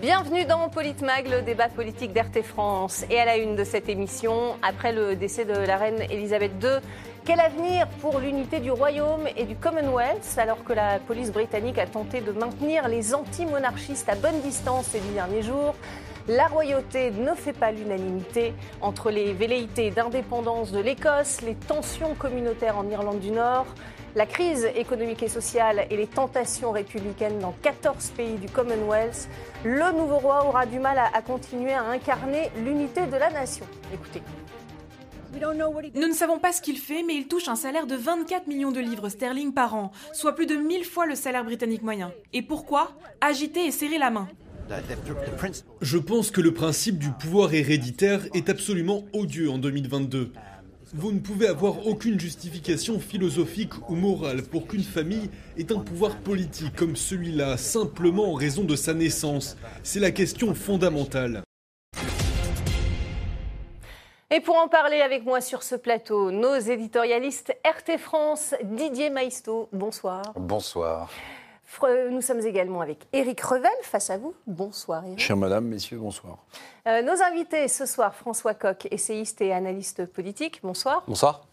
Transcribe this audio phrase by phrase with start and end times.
[0.00, 3.04] Bienvenue dans Politmag, le débat politique d'RT France.
[3.10, 6.78] Et à la une de cette émission, après le décès de la reine Elisabeth II,
[7.26, 11.86] quel avenir pour l'unité du Royaume et du Commonwealth alors que la police britannique a
[11.86, 15.74] tenté de maintenir les anti-monarchistes à bonne distance ces dix derniers jours?
[16.26, 22.78] La royauté ne fait pas l'unanimité entre les velléités d'indépendance de l'Écosse, les tensions communautaires
[22.78, 23.66] en Irlande du Nord,
[24.14, 29.28] la crise économique et sociale et les tentations républicaines dans 14 pays du Commonwealth.
[29.64, 33.66] Le nouveau roi aura du mal à, continuer à incarner l'unité de la nation.
[33.92, 34.22] Écoutez.
[35.94, 38.70] Nous ne savons pas ce qu'il fait, mais il touche un salaire de 24 millions
[38.70, 42.12] de livres sterling par an, soit plus de 1000 fois le salaire britannique moyen.
[42.34, 42.92] Et pourquoi?
[43.22, 44.28] Agiter et serrer la main.
[45.80, 50.32] Je pense que le principe du pouvoir héréditaire est absolument odieux en 2022.
[50.94, 56.18] Vous ne pouvez avoir aucune justification philosophique ou morale pour qu'une famille ait un pouvoir
[56.18, 59.56] politique comme celui-là, simplement en raison de sa naissance.
[59.82, 61.44] C'est la question fondamentale.
[64.30, 69.70] Et pour en parler avec moi sur ce plateau, nos éditorialistes RT France, Didier Maisto,
[69.72, 70.22] bonsoir.
[70.36, 71.10] Bonsoir.
[72.10, 74.34] Nous sommes également avec Éric Revel face à vous.
[74.46, 75.18] Bonsoir Éric.
[75.18, 76.38] Chère madame, messieurs, bonsoir.
[76.86, 80.60] Euh, nos invités ce soir, François Coq, essayiste et analyste politique.
[80.62, 81.04] Bonsoir.
[81.06, 81.46] Bonsoir.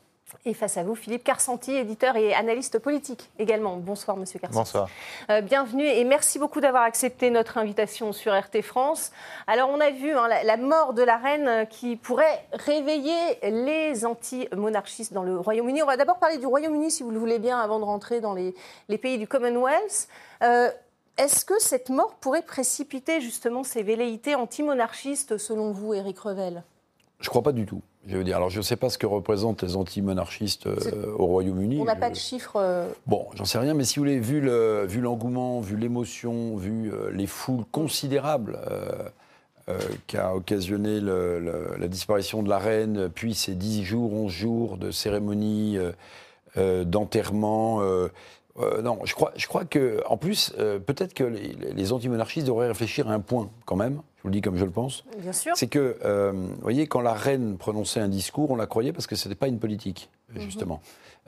[0.46, 3.78] Et face à vous, Philippe Carsanti, éditeur et analyste politique également.
[3.78, 4.58] Bonsoir, monsieur Carsanti.
[4.58, 4.90] Bonsoir.
[5.30, 9.12] Euh, bienvenue et merci beaucoup d'avoir accepté notre invitation sur RT France.
[9.48, 15.14] Alors, on a vu hein, la, mort de la reine qui pourrait réveiller les anti-monarchistes
[15.14, 15.82] dans le Royaume-Uni.
[15.84, 18.34] On va d'abord parler du Royaume-Uni, si vous le voulez bien, avant de rentrer dans
[18.34, 18.54] les,
[18.98, 20.08] pays du Commonwealth.
[20.44, 20.70] Euh,
[21.18, 26.64] est-ce que cette mort pourrait précipiter justement ces velléités anti-monarchistes, selon vous, Éric Revel?
[27.20, 27.82] Je ne crois pas du tout.
[28.10, 31.28] Je veux dire, alors je ne sais pas ce que représentent les anti-monarchistes euh, au
[31.28, 31.78] Royaume-Uni.
[31.80, 32.56] On n'a pas de chiffres.
[32.56, 34.42] Euh, bon, j'en sais rien, mais si vous voulez, vu
[35.00, 38.58] l'engouement, vu l'émotion, vu, euh, les foules considérables
[40.08, 45.78] qu'a occasionné la disparition de la reine, puis ces 10 jours, 11 jours de cérémonie,
[46.58, 47.80] d'enterrement.
[48.83, 50.53] Non, je crois, je crois que, en plus,
[50.86, 54.33] peut-être que les, les anti-monarchistes devraient réfléchir à un point, quand même je vous le
[54.33, 55.05] dis comme je le pense.
[55.20, 55.53] Bien sûr.
[55.55, 59.08] C'est que, euh, vous voyez, quand la reine prononçait un discours, on la croyait parce
[59.08, 60.42] que ce n'était pas une politique, mhm.
[60.42, 60.81] justement.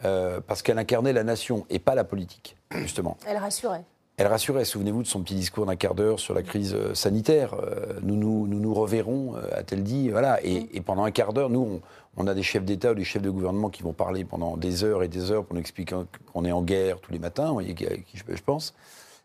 [0.03, 3.15] Euh, parce qu'elle incarnait la nation et pas la politique, justement.
[3.25, 3.85] Elle rassurait.
[4.17, 4.65] Elle rassurait.
[4.65, 7.55] Souvenez-vous de son petit discours d'un quart d'heure sur la crise euh, sanitaire.
[8.01, 10.09] nous, nous, nous, nous reverrons, a-t-elle dit.
[10.09, 10.43] Voilà.
[10.43, 10.83] Et, mhm.
[10.83, 11.81] pendant un quart d'heure, nous, on,
[12.17, 15.03] a des chefs d'État ou des chefs de gouvernement qui vont parler pendant des heures
[15.03, 15.95] et des heures pour nous expliquer
[16.31, 18.73] qu'on est en guerre tous les matins, vous voyez, qui, je pense,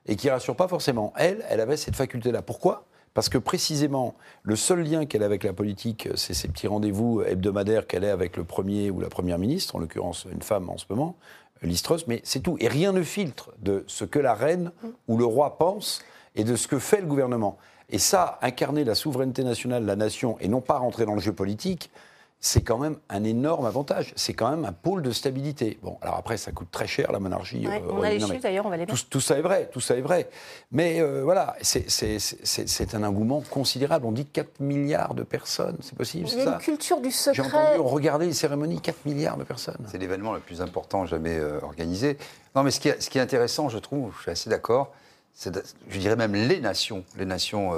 [0.06, 1.12] et qui rassurent pas forcément.
[1.16, 2.42] Elle, elle avait cette faculté-là.
[2.42, 2.84] Pourquoi?
[3.12, 7.22] Parce que précisément, le seul lien qu'elle a avec la politique, c'est ces petits rendez-vous
[7.22, 10.76] hebdomadaires qu'elle a avec le Premier ou la Première ministre, en l'occurrence une femme en
[10.76, 11.16] ce moment,
[11.62, 12.56] Listros, mais c'est tout.
[12.60, 14.70] Et rien ne filtre de ce que la reine
[15.08, 16.02] ou le roi pense
[16.34, 17.56] et de ce que fait le gouvernement.
[17.88, 21.32] Et ça, incarner la souveraineté nationale, la nation, et non pas rentrer dans le jeu
[21.32, 21.90] politique,
[22.40, 24.12] c'est quand même un énorme avantage.
[24.14, 25.78] C'est quand même un pôle de stabilité.
[25.82, 27.66] Bon, alors après, ça coûte très cher la monarchie.
[27.66, 29.80] Euh, on a les chiffres d'ailleurs, on va les tout, tout, ça est vrai, tout
[29.80, 30.28] ça est vrai.
[30.70, 34.06] Mais euh, voilà, c'est un engouement considérable.
[34.06, 37.42] On dit 4 milliards de personnes, c'est possible Il y a une culture du secret.
[37.42, 39.84] J'ai entendu regarder les cérémonies, 4 milliards de personnes.
[39.90, 42.18] C'est l'événement le plus important jamais euh, organisé.
[42.54, 44.92] Non, mais ce qui, est, ce qui, est, intéressant, je trouve, je suis assez d'accord,
[45.42, 47.72] je dirais même les nations, les nations,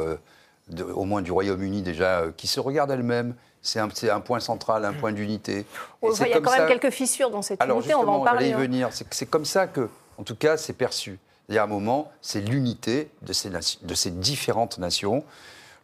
[0.94, 3.34] au moins du Royaume-Uni déjà, qui se regardent elles-mêmes
[3.68, 5.66] c'est un, un, point central, un point d'unité.
[6.02, 8.48] il y a quand même quelques fissures dans cette unité, on va en parler.
[8.48, 8.58] Y hein.
[8.58, 8.88] venir.
[9.10, 11.18] C'est comme ça que, en tout cas, c'est perçu.
[11.48, 15.24] Il y a un moment, c'est l'unité de ces, de ces différentes nations.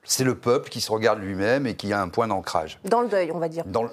[0.06, 2.78] C'est le peuple qui se regarde lui-même et qui a un point d'ancrage.
[2.84, 3.64] Dans le deuil, on va dire.
[3.64, 3.88] Dans,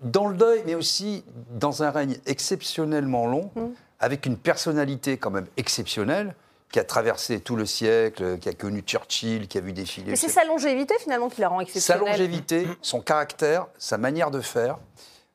[0.00, 3.72] dans, le deuil, mais aussi dans un règne exceptionnellement long, hum.
[4.00, 6.34] avec une personnalité quand même exceptionnelle
[6.72, 10.12] qui a traversé tout le siècle, qui a connu Churchill, qui a vu défiler.
[10.12, 12.02] Et c'est sa longévité finalement qui la rend exceptionnelle.
[12.02, 14.78] Sa longévité, son caractère, sa manière de faire.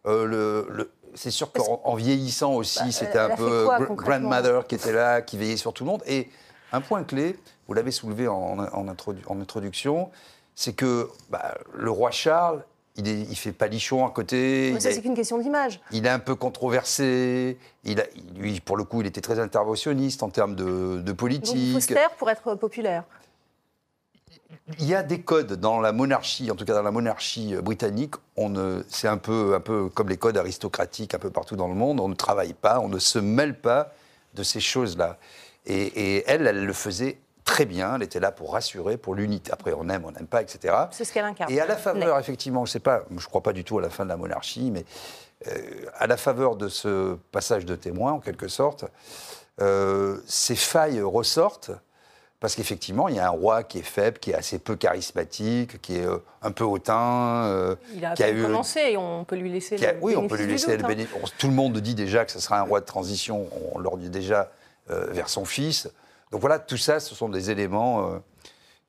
[0.07, 5.21] Euh, le, c'est sûr qu'en vieillissant aussi, bah, c'était un peu grandmother qui était là,
[5.21, 6.03] qui veillait sur tout le monde.
[6.07, 6.29] Et
[6.71, 7.37] un point clé,
[7.67, 10.09] vous l'avez soulevé en, en, introduction,
[10.55, 12.63] c'est que bah, le roi Charles
[12.97, 14.71] il, est, il fait palichon à côté.
[14.73, 15.79] Mais ça, c'est qu'une question d'image.
[15.91, 17.57] Il est un peu controversé.
[17.83, 18.03] Il a,
[18.35, 21.55] lui, pour le coup, il était très interventionniste en termes de, de politique.
[21.55, 23.03] Donc, il faut se taire pour être populaire.
[24.79, 28.15] Il y a des codes dans la monarchie, en tout cas dans la monarchie britannique.
[28.89, 31.99] c'est un peu, un peu comme les codes aristocratiques un peu partout dans le monde.
[31.99, 33.93] On ne travaille pas, on ne se mêle pas
[34.33, 35.17] de ces choses-là.
[35.65, 35.83] Et,
[36.17, 37.17] et elle, elle le faisait
[37.47, 37.95] très bien.
[37.95, 39.51] Elle était là pour rassurer, pour l'unité.
[39.51, 40.75] Après, on aime, on n'aime pas, etc.
[40.91, 41.51] C'est ce qu'elle incarne.
[41.51, 43.81] Et à la faveur, effectivement, je sais pas, je ne crois pas du tout à
[43.81, 44.85] la fin de la monarchie, mais
[45.47, 48.85] euh, à la faveur de ce passage de témoin, en quelque sorte,
[49.61, 51.71] euh, ces failles ressortent.
[52.39, 55.81] parce qu'effectivement, il y a un roi qui est faible, qui est assez peu charismatique,
[55.81, 57.45] qui est euh, un peu hautain.
[57.45, 60.27] Euh, il a, qui a eu, commencé et on peut lui laisser le Oui, on
[60.27, 60.87] peut lui laisser le hein.
[60.87, 61.33] bénéfice.
[61.39, 63.47] Tout le monde dit déjà que ce sera un roi de transition.
[63.73, 64.51] On dit déjà
[64.89, 65.89] euh, vers son fils.
[66.31, 68.21] Donc voilà, tout ça, ce sont des éléments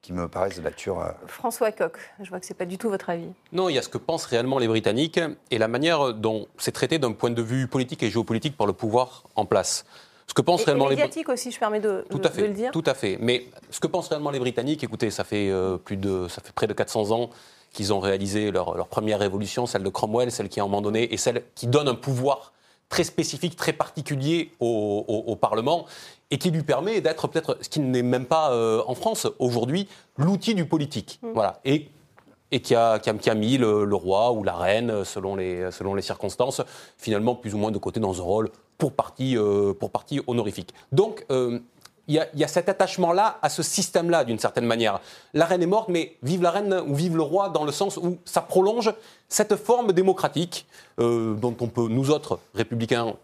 [0.02, 1.14] qui me paraissent de nature.
[1.26, 3.28] François Coq, je vois que ce n'est pas du tout votre avis.
[3.52, 5.20] Non, il y a ce que pensent réellement les Britanniques
[5.50, 8.72] et la manière dont c'est traité d'un point de vue politique et géopolitique par le
[8.72, 9.84] pouvoir en place.
[10.28, 12.70] Ce que pensent réellement médiatique les aussi, je permets de, tout à fait, le dire.
[12.70, 13.16] Tout à fait.
[13.18, 16.52] Mais ce que pensent réellement les Britanniques, écoutez, ça fait euh, plus de, ça fait
[16.52, 17.30] près de 400 ans
[17.72, 20.82] qu'ils ont réalisé leur, leur, première révolution, celle de Cromwell, celle qui, à un moment
[20.82, 22.52] donné, et celle qui donne un pouvoir
[22.90, 25.86] très spécifique, très particulier au, au, Parlement,
[26.30, 29.88] et qui lui permet d'être peut-être, ce qui n'est même pas euh, en France aujourd'hui,
[30.16, 31.18] l'outil du politique.
[31.22, 31.32] Mm.
[31.34, 31.60] Voilà.
[31.64, 31.88] Et
[32.50, 35.94] et qui a, qui a, mis le, le, roi ou la reine, selon les, selon
[35.94, 36.62] les circonstances,
[36.96, 40.72] finalement plus ou moins de côté dans un rôle pour partie, euh, pour partie honorifique.
[40.92, 41.58] Donc, euh,
[42.06, 45.00] il y, y, a cet attachement-là à ce système-là, d'une certaine manière.
[45.34, 47.98] La reine est morte, mais vive la reine ou vive le roi, dans le sens
[47.98, 48.94] où ça prolonge
[49.28, 50.66] cette forme démocratique
[51.00, 53.14] euh, dont on peut, nous autres, républicains,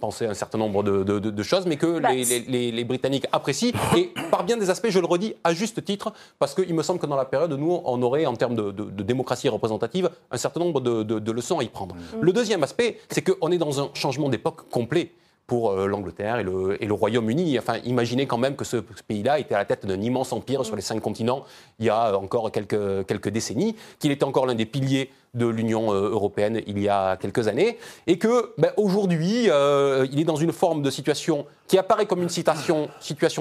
[0.00, 3.72] penser un certain nombre de, choses, mais que bah, les, Britanniques apprécient.
[3.96, 7.00] Et par bien des aspects, je le redis, à juste titre, parce qu'il me semble
[7.00, 10.80] que dans la période, nous, on aurait, en termes de, démocratie représentative, un certain nombre
[10.80, 11.94] de, leçons à y prendre.
[11.94, 12.20] Mm.
[12.20, 15.12] Le deuxième aspect, c'est qu'on est dans un changement d'époque complet
[15.46, 17.58] pour euh, l'Angleterre et le, Royaume-Uni.
[17.58, 20.76] Enfin, imaginez quand même que ce, pays-là était à la tête d'un immense empire sur
[20.76, 21.44] les cinq continents
[21.78, 26.10] il y a encore quelques, décennies, qu'il était encore l'un des piliers de l'Union euh,
[26.10, 30.52] européenne il y a quelques années, et que ben, aujourd'hui, euh, il est dans une
[30.52, 32.88] forme de situation qui apparaît comme une situation,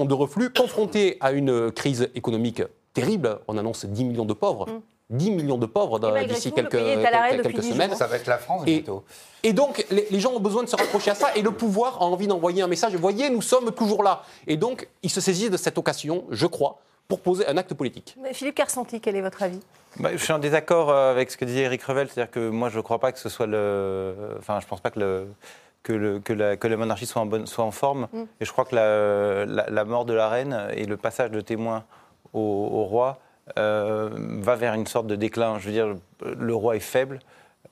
[0.05, 2.61] de reflux, confronté à une crise économique
[2.93, 3.39] terrible.
[3.47, 4.67] On annonce 10 millions de pauvres.
[5.11, 7.95] 10 millions de pauvres d'ici quelques, quelques, semaines.
[7.95, 9.03] Ça va être la France et, bientôt.
[9.43, 12.05] Et donc, les, gens ont besoin de se rapprocher à ça, et le pouvoir a
[12.05, 12.95] envie d'envoyer un message.
[12.95, 14.23] Voyez, nous sommes toujours là.
[14.47, 18.15] Et donc, ils se saisissent de cette occasion, je crois, pour poser un acte politique.
[18.19, 19.59] Mais Philippe Carsanti, quel est votre avis?
[19.99, 22.69] Bah, Je suis en désaccord euh, avec ce que disait Eric Revel, c'est-à-dire que moi,
[22.69, 24.15] je ne crois pas que ce soit le.
[24.39, 25.27] Enfin, je ne pense pas que le.
[25.83, 28.07] Que, le, que, la, que, la, monarchie soit en, bonne, soit en forme.
[28.11, 28.23] Mm.
[28.41, 31.83] Et je crois que la, la, mort de la reine et le passage de témoin
[32.33, 33.24] au, au roi euh,
[33.55, 35.59] va vers une sorte de déclin.
[35.59, 37.19] Je veux dire, le roi est faible.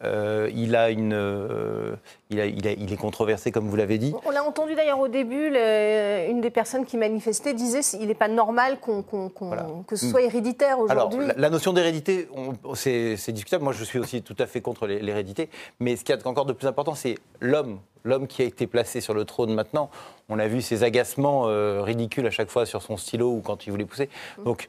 [0.04, 1.96] Euh, il, a une, euh,
[2.30, 4.14] il, a, il, il, est controversé, comme vous l'avez dit.
[4.25, 8.28] On l'a entendu d'ailleurs au début, une des personnes qui manifestait disait qu'il n'est pas
[8.28, 11.22] normal que ce soit héréditaire aujourd'hui.
[11.22, 12.28] Alors, la, notion d'hérédité,
[12.75, 13.64] c'est discutable.
[13.64, 15.50] Moi, je suis aussi tout à fait contre l'hérédité.
[15.80, 17.80] Mais ce qui est encore de plus important, c'est l'homme.
[18.04, 19.90] L'homme qui a été placé sur le trône maintenant.
[20.28, 21.44] On a vu ses agacements
[21.81, 24.10] ridicules à chaque fois sur son stylo ou quand il voulait pousser.
[24.44, 24.68] Donc,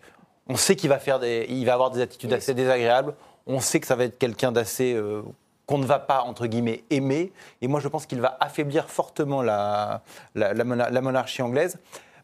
[0.48, 3.14] on sait qu'il va, faire des, il va avoir des attitudes assez désagréables.
[3.46, 5.22] On sait que ça va être quelqu'un d'assez euh,
[5.66, 7.32] qu'on ne va pas, entre guillemets, aimer.
[7.62, 10.02] Et moi, je pense qu'il va affaiblir fortement la,
[10.34, 11.78] la, monarchie anglaise.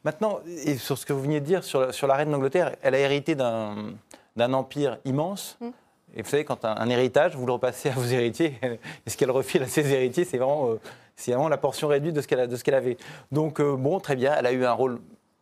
[0.05, 2.95] Maintenant, et sur ce que vous veniez de dire sur, sur la reine d'Angleterre, elle
[2.95, 5.57] a hérité d'un empire immense.
[5.61, 5.69] Mm.
[6.17, 9.31] Et vous savez, quand un, héritage, vous le repassez à vos héritiers, et ce qu'elle
[9.31, 10.81] refile à ses héritiers, c'est vraiment, euh,
[11.27, 12.27] vraiment la portion réduite de ce
[12.65, 12.97] qu'elle avait.
[13.31, 14.99] Donc, euh, bon, très bien, elle a eu un rôle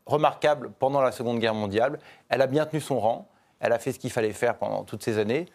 [0.08, 2.00] remarquable pendant la Seconde Guerre mondiale.
[2.28, 3.28] Elle a bien tenu son rang.
[3.60, 5.46] Elle a fait ce qu'il fallait faire pendant toutes ces années.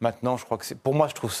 [0.00, 0.78] Maintenant, je crois que c'est.
[0.78, 1.34] Pour moi, je trouve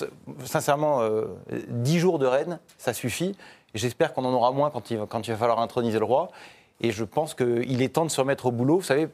[0.44, 1.26] sincèrement, euh,
[1.68, 3.36] dix 10 jours de reine, ça suffit.
[3.74, 6.28] J'espère qu'on en aura moins quand il, quand il va falloir introniser le roi.
[6.80, 8.76] Et je pense qu'il est temps de se remettre au boulot.
[8.76, 9.08] Vous savez,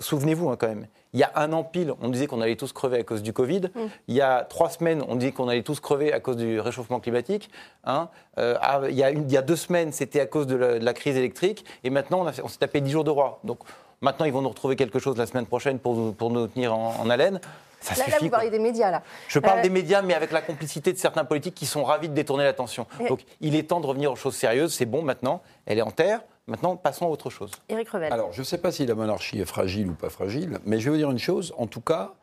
[0.00, 2.72] souvenez-vous hein, quand même, il y a un an pile, on disait qu'on allait tous
[2.72, 3.62] crever à cause du Covid.
[3.74, 3.80] Mm.
[4.08, 7.00] Il y a trois semaines, on disait qu'on allait tous crever à cause du réchauffement
[7.00, 7.50] climatique.
[7.84, 8.08] Hein.
[8.38, 10.92] Euh, ah, il, y a il, y a deux semaines, c'était à cause de la,
[10.94, 11.64] crise électrique.
[11.82, 13.40] Et maintenant, on, on s'est tapé dix jours de roi.
[13.42, 13.60] Donc
[14.00, 17.10] maintenant, ils vont nous retrouver quelque chose la semaine prochaine pour, pour nous tenir en,
[17.10, 17.40] haleine.
[17.80, 19.02] Ça là, suffit, vous parlez des médias, là.
[19.26, 22.10] Je parle euh, des médias, mais avec la complicité de certains politiques qui sont ravis
[22.10, 22.86] de détourner l'attention.
[23.08, 24.74] Donc, il est temps de revenir aux choses sérieuses.
[24.74, 25.40] C'est bon maintenant.
[25.64, 26.20] Elle est en terre.
[26.50, 27.52] Maintenant, passons à autre chose.
[27.68, 28.12] Éric Revel.
[28.12, 30.86] Alors, je ne sais pas si la monarchie est fragile ou pas fragile, mais je
[30.86, 31.54] vais vous dire une chose.
[31.56, 32.14] En tout cas,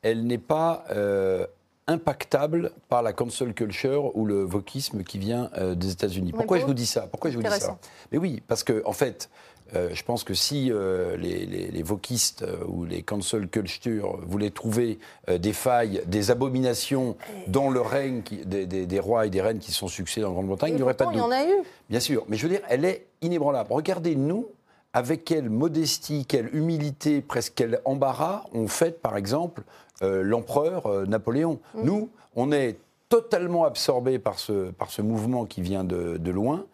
[0.00, 1.46] elle n'est pas euh,
[1.86, 6.32] impactable par la cancel culture ou le wokisme qui vient euh, des États-Unis.
[6.32, 7.02] Pourquoi je vous dis ça?
[7.08, 7.78] Pourquoi je vous dis ça?
[8.10, 9.28] Mais oui, parce que en fait,
[9.74, 14.50] euh, je pense que si euh, les, les, vokistes euh, ou les cancel culture voulaient
[14.50, 17.16] trouver des failles, des abominations
[17.48, 20.82] dans le règne des, rois et des reines qui sont succédés en Grande-Bretagne, il n'y
[20.82, 21.62] aurait pas de Il y en a eu.
[21.88, 23.72] Bien sûr, mais je veux dire, elle est inébranlable.
[23.72, 24.48] Regardez, nous,
[24.92, 29.62] avec quelle modestie, quelle humilité, presque quel embarras on fait, par exemple,
[30.02, 31.58] l'empereur Napoléon.
[31.74, 31.82] Mm.
[31.82, 32.76] Nous, on est
[33.08, 36.66] totalement absorbés par ce, par ce mouvement qui vient de, de loin.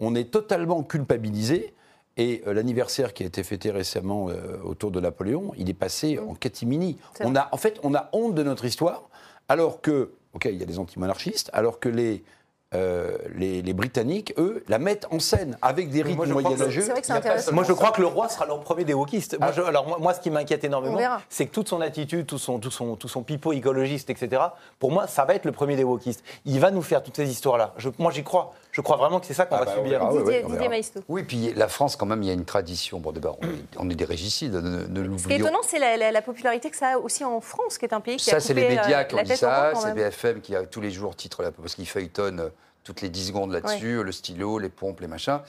[0.00, 1.74] On est totalement culpabilisé.
[2.18, 6.16] Et euh, l'anniversaire qui a été fêté récemment euh, autour de Napoléon, il est passé
[6.16, 6.28] mm.
[6.28, 6.98] en catimini.
[7.20, 9.08] On a, en fait, on a honte de notre histoire,
[9.48, 12.22] alors que, ok, il y a des antimonarchistes, alors que les
[12.74, 16.86] euh, les, Britanniques, eux, la mettent en scène avec des rythmes moyenâgeux.
[17.52, 19.38] Moi, je crois que le roi sera leur premier des wokistes.
[19.40, 19.68] Moi, ah.
[19.68, 20.98] alors, moi, ce qui m'inquiète énormément,
[21.30, 24.42] c'est que toute son attitude, tout son, tout, son, tout son pipeau écologiste, etc.,
[24.78, 26.22] pour moi, ça va être le premier des wokistes.
[26.44, 27.74] Il va nous faire toutes ces histoires-là.
[27.98, 28.52] moi, j'y crois.
[28.78, 30.08] Je crois vraiment que c'est ça qu'on ah va bah subir.
[30.08, 33.00] Didier, Didier Oui, puis la France, quand même, il y a une tradition.
[33.00, 33.40] Bon, d'abord,
[33.76, 36.98] on, est des régicides, ne, Ce qui est étonnant, c'est la, popularité que ça a
[36.98, 39.16] aussi en France, qui est un pays qui ça, a Ça, c'est les médias qui
[39.16, 39.72] ont dit ça.
[39.74, 42.52] C'est BFM qui a tous les jours titre, parce qu'il feuilletonne
[42.84, 45.40] toutes les 10 secondes là-dessus, le stylo, les pompes, les machins.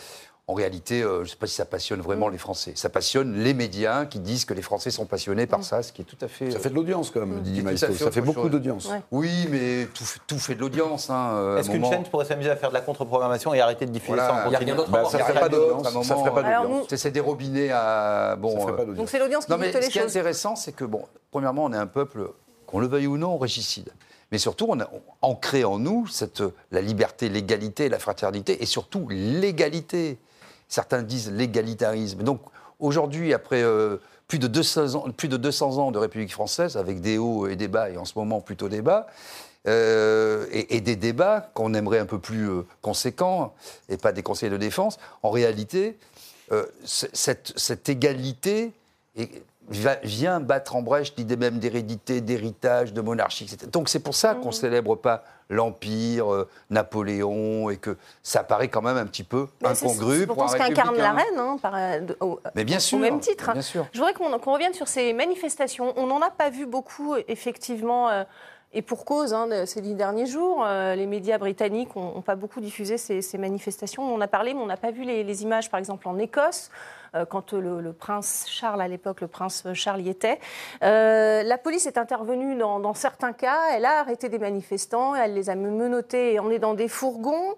[0.49, 2.31] En réalité, euh, je ne sais pas si ça passionne vraiment mm.
[2.31, 2.71] les Français.
[2.73, 5.63] Ça passionne les médias qui disent que les Français sont passionnés par mm.
[5.63, 6.49] ça, ce qui est tout à fait.
[6.49, 7.41] Ça fait de l'audience, quand même, mm.
[7.41, 7.93] Didier Maestro.
[7.93, 8.89] Ça fait beaucoup d'audience.
[9.11, 9.87] Oui, mais
[10.25, 11.11] tout, fait de l'audience.
[11.11, 13.91] Hein, euh, Est-ce qu'une chaîne pourrait s'amuser à faire de la contre-programmation et arrêter de
[13.91, 16.03] diffuser ça Il n'y a rien d'autre bah, Ça ne ferait pas d'audience.
[16.03, 16.87] Ça ferait pas d'audience.
[16.95, 18.35] C'est des robinets à.
[18.35, 19.83] Bon, euh, Donc c'est l'audience qui non, mais les choses.
[19.83, 22.27] Ce qui est intéressant, c'est que, bon, premièrement, on est un peuple,
[22.65, 23.91] qu'on le veuille ou non, régicide.
[24.31, 24.89] Mais surtout, on a
[25.21, 26.41] ancré en nous cette,
[26.71, 30.17] la liberté, l'égalité, la fraternité et surtout l'égalité.
[30.69, 32.23] Certains disent l'égalitarisme.
[32.23, 32.41] Donc
[32.79, 33.97] aujourd'hui, après euh,
[34.27, 37.55] plus, de 200 ans, plus de 200 ans de République française, avec des hauts et
[37.55, 39.07] des bas, et en ce moment plutôt des bas,
[39.67, 43.53] euh, et, des débats qu'on aimerait un peu plus euh, conséquents,
[43.89, 45.97] et pas des conseils de défense, en réalité,
[46.83, 48.71] cette, cette, égalité
[49.15, 53.69] est, vient battre en brèche l'idée même d'hérédité, d'héritage, de monarchie, etc.
[53.71, 54.53] Donc c'est pour ça qu'on ne mmh.
[54.53, 60.19] célèbre pas l'Empire, euh, Napoléon, et que ça paraît quand même un petit peu incongru.
[60.19, 63.51] C'est pour ce qu'incarne la reine, hein, par, euh, au, Mais bien sûr, même titre.
[63.51, 63.87] Bien sûr.
[63.91, 65.93] Je voudrais qu'on revienne sur ces manifestations.
[65.97, 68.09] On n'en a pas vu beaucoup, effectivement.
[68.09, 68.23] Euh,
[68.71, 72.99] et pour cause, hein, ces dix derniers jours, les médias britanniques n'ont pas beaucoup diffusé
[72.99, 74.03] ces, manifestations.
[74.03, 76.69] On en a parlé, mais on n'a pas vu les, images, par exemple, en Écosse,
[77.29, 80.39] quand le, prince Charles, à l'époque, le prince Charles y était.
[80.83, 85.49] Euh, la police est intervenue dans, certains cas, elle a arrêté des manifestants, elle les
[85.49, 87.55] a menottés et emmenés dans des fourgons.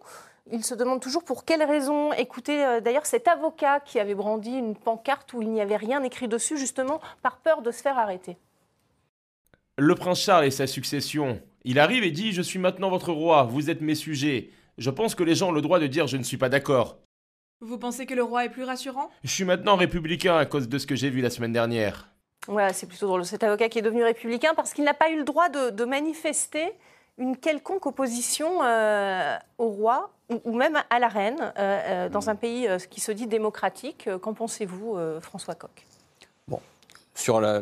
[0.51, 2.11] Il se demande toujours pour quelles raisons.
[2.13, 6.03] Écoutez euh, d'ailleurs cet avocat qui avait brandi une pancarte où il n'y avait rien
[6.03, 8.37] écrit dessus, justement par peur de se faire arrêter.
[9.77, 11.39] Le prince Charles et sa succession.
[11.63, 14.49] Il arrive et dit Je suis maintenant votre roi, vous êtes mes sujets.
[14.77, 16.97] Je pense que les gens ont le droit de dire Je ne suis pas d'accord.
[17.63, 19.11] Vous pensez que le roi est plus rassurant?
[19.23, 22.07] Je suis maintenant républicain à cause de ce que j'ai vu la semaine dernière.
[22.47, 23.23] Voilà, c'est plutôt drôle.
[23.23, 26.73] Cet avocat qui est devenu républicain parce qu'il n'a pas eu le droit de, manifester
[27.19, 30.11] une quelconque opposition euh, au roi
[30.43, 34.09] ou, même à la reine euh, euh, dans un pays qui se dit démocratique.
[34.21, 35.85] Qu'en pensez-vous, François Coq?
[37.13, 37.61] Sur la,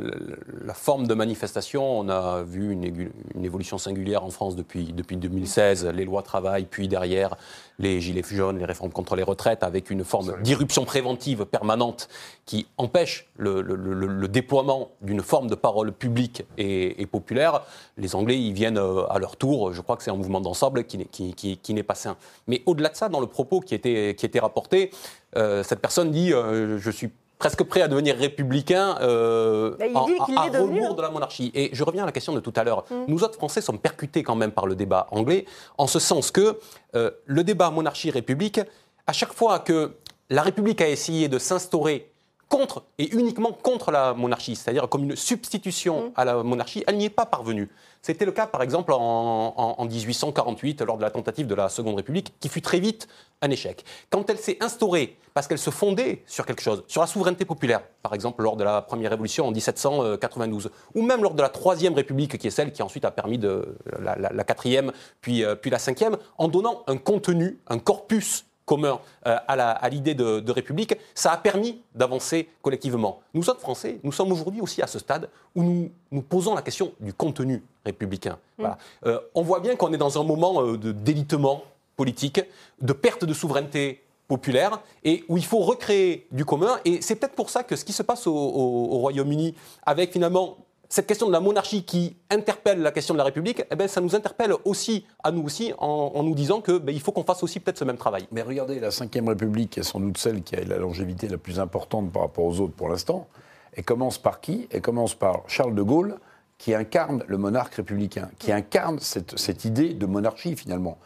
[0.74, 6.06] forme de manifestation, on a vu une, évolution singulière en France depuis, depuis 2016, les
[6.06, 7.36] lois travail, puis derrière
[7.80, 12.10] les gilets jaunes, les réformes contre les retraites, avec une forme d'irruption préventive permanente
[12.46, 17.62] qui empêche le, déploiement d'une forme de parole publique et, populaire.
[17.98, 19.74] Les Anglais, ils viennent euh, à leur tour.
[19.74, 22.18] Je crois que c'est un mouvement d'ensemble qui, qui, qui n'est pas sain.
[22.48, 24.92] Mais au-delà de ça, dans le propos qui était, qui était rapporté,
[25.38, 30.06] euh, cette personne dit euh, Je suis presque prêt à devenir républicain euh, bah,
[30.36, 31.52] à, rebours de la monarchie.
[31.56, 32.84] Et je reviens à la question de tout à l'heure.
[32.92, 33.06] Mm.
[33.08, 35.46] Nous autres Français sommes percutés quand même par le débat anglais,
[35.78, 36.60] en ce sens que
[36.96, 38.60] euh, le débat monarchie-république,
[39.08, 39.94] à chaque fois que
[40.30, 42.12] la République a essayé de s'instaurer
[42.50, 46.12] contre et uniquement contre la monarchie, c'est-à-dire comme une substitution mm.
[46.16, 47.70] à la monarchie, elle n'y est pas parvenue.
[48.02, 52.34] C'était le cas, par exemple, en, 1848, lors de la tentative de la Seconde République,
[52.40, 53.08] qui fut très vite
[53.42, 53.84] un échec.
[54.10, 57.82] Quand elle s'est instaurée, parce qu'elle se fondait sur quelque chose, sur la souveraineté populaire,
[58.02, 61.94] par exemple lors de la Première Révolution en 1792, ou même lors de la Troisième
[61.94, 65.80] République, qui est celle qui ensuite a permis de, la, quatrième, puis, euh, puis la
[65.80, 71.38] cinquième, en donnant un contenu, un corpus commun euh, à l'idée de, République, ça a
[71.38, 73.20] permis d'avancer collectivement.
[73.34, 76.62] Nous autres Français, nous sommes aujourd'hui aussi à ce stade où nous nous posons la
[76.62, 78.38] question du contenu républicain.
[78.60, 78.66] Mm.
[79.08, 81.64] Euh, on voit bien qu'on est dans un moment euh, de délitement
[81.96, 82.42] politique,
[82.80, 86.80] de perte de souveraineté populaire et où il faut recréer du commun.
[86.86, 90.58] Et c'est peut-être pour ça que ce qui se passe au, au Royaume-Uni, avec finalement
[90.92, 94.02] cette question de la monarchie qui interpelle la question de la République, eh ben, ça
[94.02, 97.60] nous interpelle aussi, à nous aussi, en, nous disant qu'il ben, faut qu'on fasse aussi
[97.60, 98.28] peut-être ce même travail.
[98.32, 101.60] Mais regardez, la Ve République est sans doute celle qui a la longévité la plus
[101.60, 103.28] importante par rapport aux autres pour l'instant.
[103.74, 104.68] Elle commence par qui?
[104.72, 106.18] Elle commence par Charles de Gaulle,
[106.58, 110.98] qui incarne le monarque républicain, qui incarne cette, idée de monarchie finalement.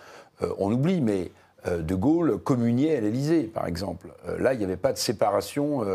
[0.41, 1.31] Euh, on oublie, mais
[1.67, 4.13] euh, de Gaulle communiait à l'Élysée, par exemple.
[4.29, 5.85] Euh, là, il n'y avait pas de séparation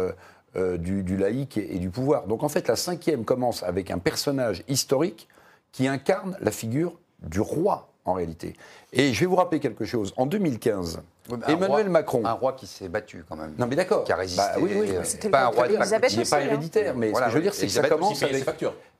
[0.58, 2.26] euh, du, laïc et, du pouvoir.
[2.26, 5.28] Donc en fait, la cinquième commence avec un personnage historique
[5.72, 8.54] qui incarne la figure du roi en réalité.
[8.92, 10.12] Et je vais vous rappeler quelque chose.
[10.16, 11.02] En 2015,
[11.46, 12.22] Emmanuel Macron.
[12.24, 13.54] Un roi qui s'est battu quand même.
[13.58, 14.04] Non, mais d'accord.
[14.04, 14.42] Qui a résisté.
[14.42, 14.92] Bah, oui, oui.
[15.04, 17.66] C'est pas un roi Il n'est pas héréditaire, mais ce que je veux dire, c'est
[17.66, 18.44] que ça commence avec.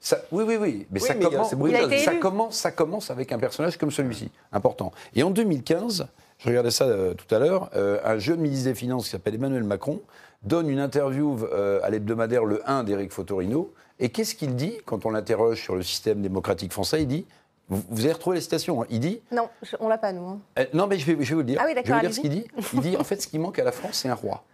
[0.01, 0.87] Ça, oui, oui, oui.
[0.93, 4.93] Mais, ça, commence, ça, commence, ça commence avec un personnage comme celui-ci, important.
[5.17, 6.07] Et en 2015,
[6.39, 9.35] je regardais ça euh, tout à l'heure, euh, un jeune ministre des Finances qui s'appelle
[9.35, 10.01] Emmanuel Macron
[10.45, 13.73] donne une interview euh, à l'hebdomadaire Le 1 d'Éric Fotorino.
[13.99, 17.03] Et qu'est-ce qu'il dit quand on l'interroge sur le système démocratique français?
[17.03, 17.27] Il dit
[17.69, 18.83] vous, avez retrouvé la citation.
[18.83, 18.87] Hein.
[18.89, 19.21] Il dit.
[19.31, 19.49] Non,
[19.81, 20.27] on l'a pas, nous.
[20.27, 20.41] Hein.
[20.59, 21.61] Euh, non, mais je vais, je vais, vous le dire.
[21.63, 21.99] Ah oui, d'accord.
[22.03, 22.47] Je vais vous dire ce qu'il dit.
[22.75, 24.45] Il dit en fait, ce qui manque à la France, c'est un roi.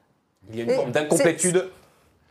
[0.50, 1.70] Il y a une forme d'incomplétude.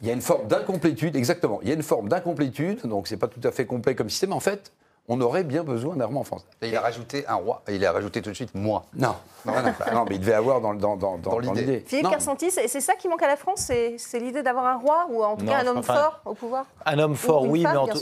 [0.02, 1.60] Il y a une forme d'incomplétude, exactement.
[1.62, 4.34] Il y a une forme d'incomplétude, donc c'est pas tout à fait complet comme système.
[4.34, 4.74] En fait,
[5.08, 6.46] on aurait bien besoin d'un roi en France.
[6.62, 7.62] Et il a rajouté un roi.
[7.70, 8.84] Il a rajouté tout de suite moi.
[8.94, 9.54] Non, non,
[9.94, 11.84] non, mais il devait avoir dans, dans, dans, dans l'idée.
[11.88, 15.38] Philippe c'est ça qui manque à la France, c'est l'idée d'avoir un roi ou en
[15.38, 16.66] tout cas un homme fort au pouvoir.
[16.86, 18.00] Un homme fort, oui, mais en tout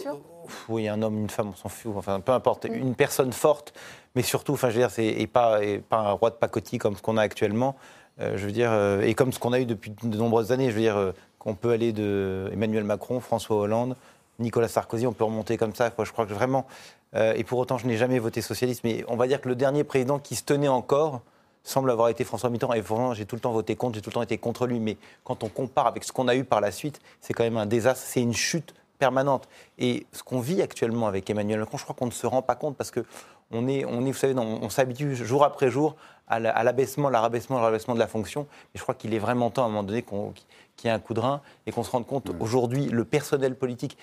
[0.70, 1.94] oui, un homme, une femme, on s'en fout.
[1.96, 2.66] Enfin, peu importe.
[2.66, 2.74] Mm.
[2.74, 3.74] Une personne forte,
[4.16, 6.80] mais surtout, enfin, je veux dire, c'est et pas, et pas un roi de pacotille
[6.80, 7.76] comme ce qu'on a actuellement.
[8.20, 10.70] Euh, je veux dire, euh, et comme ce qu'on a eu depuis de nombreuses années.
[10.70, 13.96] Je veux dire, euh, qu'on peut aller de Emmanuel Macron, François Hollande,
[14.40, 15.90] Nicolas Sarkozy, on peut remonter comme ça.
[15.90, 16.06] Quoi.
[16.06, 16.66] Je crois que vraiment.
[17.14, 19.84] et pour autant, je n'ai jamais voté socialiste, mais on va dire que le dernier
[19.84, 21.22] président qui se tenait encore
[21.64, 22.74] semble avoir été François Mitterrand.
[22.74, 24.80] Et vraiment, j'ai tout le temps voté contre, j'ai tout le temps été contre lui.
[24.80, 27.58] Mais quand on compare avec ce qu'on a eu par la suite, c'est quand même
[27.58, 28.06] un désastre.
[28.06, 29.50] C'est une chute permanente.
[29.80, 32.54] Et ce qu'on vit actuellement avec Emmanuel Macron, je crois qu'on ne se rend pas
[32.54, 33.04] compte parce que
[33.50, 35.96] on est, on est vous savez, on, s'habitue jour après jour
[36.28, 38.48] à l'abaissement, la, rabaissement, le rabaissement de la fonction.
[38.52, 41.00] Mais je crois qu'il est vraiment temps à un moment donné qu'il y ait un
[41.00, 42.42] coup de rein et qu'on se rende compte mmh.
[42.42, 43.98] aujourd'hui, le personnel politique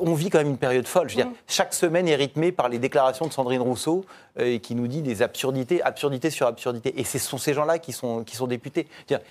[0.00, 1.08] on vit quand même une période folle.
[1.08, 1.36] Je veux dire, mm.
[1.48, 4.04] chaque semaine est rythmée par les déclarations de Sandrine Rousseau
[4.38, 6.98] euh, qui nous dit des absurdités, absurdités sur absurdités.
[6.98, 8.88] Et ce sont ces gens-là qui sont, qui sont députés.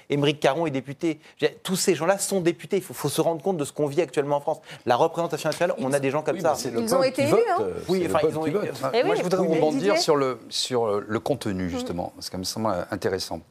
[0.09, 1.19] Émeric Caron est député.
[1.63, 2.77] tous ces gens-là sont députés.
[2.77, 4.57] Il faut, se rendre compte de ce qu'on vit actuellement en France.
[4.85, 6.55] La représentation nationale, on a des gens comme ça.
[6.65, 7.35] Ils ont été élus.
[7.49, 7.63] Hein.
[7.87, 11.65] Oui, enfin, ils ont été eh Moi, je voudrais rebondir sur le, sur le contenu,
[11.65, 11.69] mm.
[11.69, 13.41] justement, parce que ça me semble intéressant.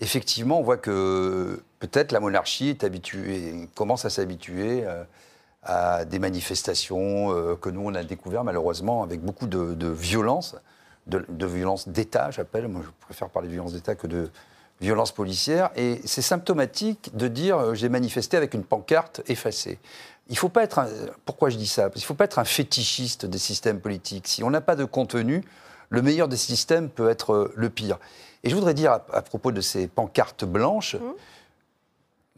[0.00, 4.84] Effectivement, on voit que peut-être la monarchie est habituée, commence à s'habituer.
[5.68, 10.54] À des manifestations euh, que nous, on a découvert malheureusement avec beaucoup de, violence,
[11.08, 12.68] de, violence d'État, j'appelle.
[12.68, 14.30] Moi, je préfère parler de violence d'État que de
[14.80, 15.70] violence policière.
[15.74, 19.80] Et c'est symptomatique de dire euh, j'ai manifesté avec une pancarte effacée.
[20.28, 20.86] Il faut pas être.
[21.24, 21.88] pourquoi je dis ça?
[21.88, 24.28] Parce qu'il faut pas être un fétichiste des systèmes politiques.
[24.28, 25.42] Si on n'a pas de contenu,
[25.88, 27.98] le meilleur des systèmes peut être euh, le pire.
[28.44, 30.94] Et je voudrais dire à, propos de ces pancartes blanches.
[30.94, 31.12] Mmh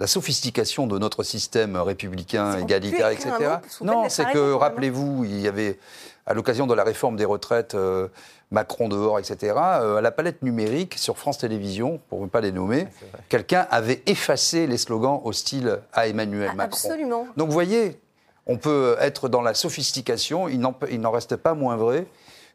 [0.01, 3.33] la sophistication de notre système républicain, égalitaire, etc.
[3.81, 5.79] Non, c'est que, rappelez-vous, il y avait,
[6.27, 8.09] à l'occasion de la réforme des retraites, euh,
[8.51, 12.53] Macron dehors, etc., euh, à la palette numérique, sur France Télévisions, pour ne pas les
[12.53, 12.87] nommer,
[13.29, 16.89] quelqu'un avait effacé les slogans hostiles à Emmanuel ah, Macron.
[16.89, 17.27] Absolument.
[17.37, 18.01] Donc, vous voyez,
[18.47, 22.07] on peut être dans la sophistication, il n'en reste pas moins vrai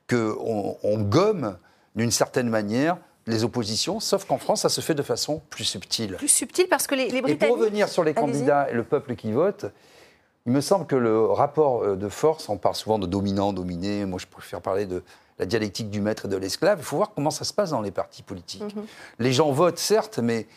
[0.09, 1.57] qu'on on gomme,
[1.95, 6.15] d'une certaine manière, les oppositions, sauf qu'en France, ça se fait de façon plus subtile.
[6.17, 7.43] Plus subtile parce que les, les Britanniques...
[7.43, 9.65] Et pour revenir sur les candidats et le peuple qui vote,
[10.45, 14.05] il me semble que le rapport euh, de force, on parle souvent de dominant, dominé,
[14.05, 15.03] moi je préfère parler de
[15.39, 17.81] la dialectique du maître et de l'esclave, il faut voir comment ça se passe dans
[17.81, 18.75] les partis politiques.
[18.75, 18.85] Mhm.
[19.19, 20.47] Les gens votent, certes, mais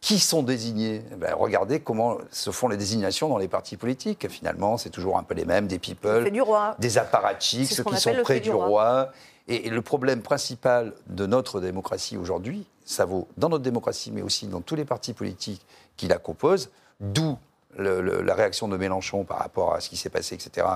[0.00, 1.02] qui sont désignés?
[1.12, 4.28] Eh ben, Regardez comment se font les désignations dans les partis politiques.
[4.28, 6.30] Finalement, c'est toujours un peu les mêmes, des people,
[6.78, 9.10] des apparatchiks, ceux qui sont près du roi.
[9.46, 14.46] Et, le problème principal de notre démocratie aujourd'hui, ça vaut dans notre démocratie, mais aussi
[14.46, 15.64] dans tous les partis politiques
[15.96, 17.36] qui la composent, d'où
[17.76, 20.66] la réaction de Mélenchon par rapport à ce qui s'est passé, etc.,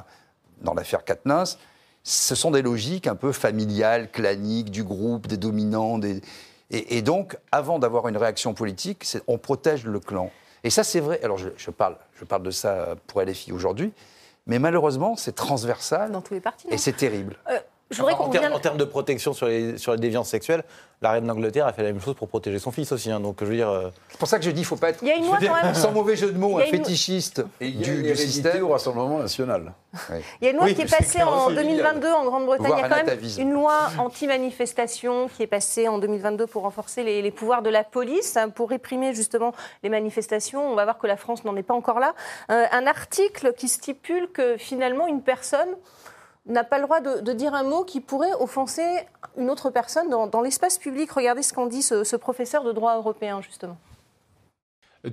[0.60, 1.44] dans l'affaire Katnins,
[2.02, 6.00] ce sont des logiques un peu familiales, claniques, du groupe, des dominants.
[6.70, 10.30] Et, donc, avant d'avoir une réaction politique, on protège le clan.
[10.64, 11.20] Et ça, c'est vrai.
[11.22, 13.92] Alors, je, parle, je parle de ça pour LFI aujourd'hui,
[14.46, 16.10] mais malheureusement, c'est transversal.
[16.10, 16.66] Dans tous les partis.
[16.70, 17.36] Et c'est terrible.
[17.50, 17.58] Euh,
[18.00, 20.64] en, termes de protection sur les, sur les déviances sexuelles,
[21.00, 23.10] la reine d'Angleterre a fait la même chose pour protéger son fils aussi.
[23.10, 23.20] Hein.
[23.20, 23.68] donc je veux dire.
[23.68, 24.98] Euh, c'est pour ça que je dis, il faut pas être.
[25.02, 25.74] Il y a une loi quand même.
[25.74, 29.72] Sans mauvais jeu de mots, un fétichiste du, du système au Rassemblement national.
[30.40, 32.72] Il y a une loi qui est passée en 2022 en Grande-Bretagne.
[32.76, 37.02] Il y a quand même une loi anti-manifestation qui est passée en 2022 pour renforcer
[37.02, 40.70] les, pouvoirs de la police, hein, pour réprimer justement les manifestations.
[40.70, 42.14] On va voir que la France n'en est pas encore là.
[42.50, 45.68] Euh, un article qui stipule que finalement une personne
[46.48, 48.86] n'a pas le droit de, dire un mot qui pourrait offenser
[49.36, 51.10] une autre personne dans, l'espace public.
[51.12, 53.78] Regardez ce qu'en dit ce, professeur de droit européen, justement.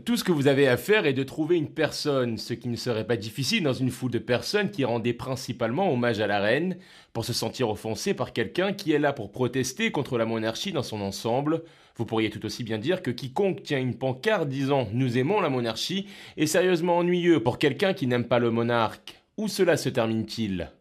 [0.04, 2.76] Tout ce que vous avez à faire est de trouver une personne, ce qui ne
[2.76, 6.78] serait pas difficile dans une foule de personnes qui rendaient principalement hommage à la reine,
[7.14, 10.82] pour se sentir offensé par quelqu'un qui est là pour protester contre la monarchie dans
[10.82, 11.64] son ensemble.
[11.98, 15.50] Vous pourriez tout aussi bien dire que quiconque tient une pancarte disant Nous aimons la
[15.50, 19.22] monarchie est sérieusement ennuyeux pour quelqu'un qui n'aime pas le monarque.
[19.38, 20.72] Où cela se termine-t-il?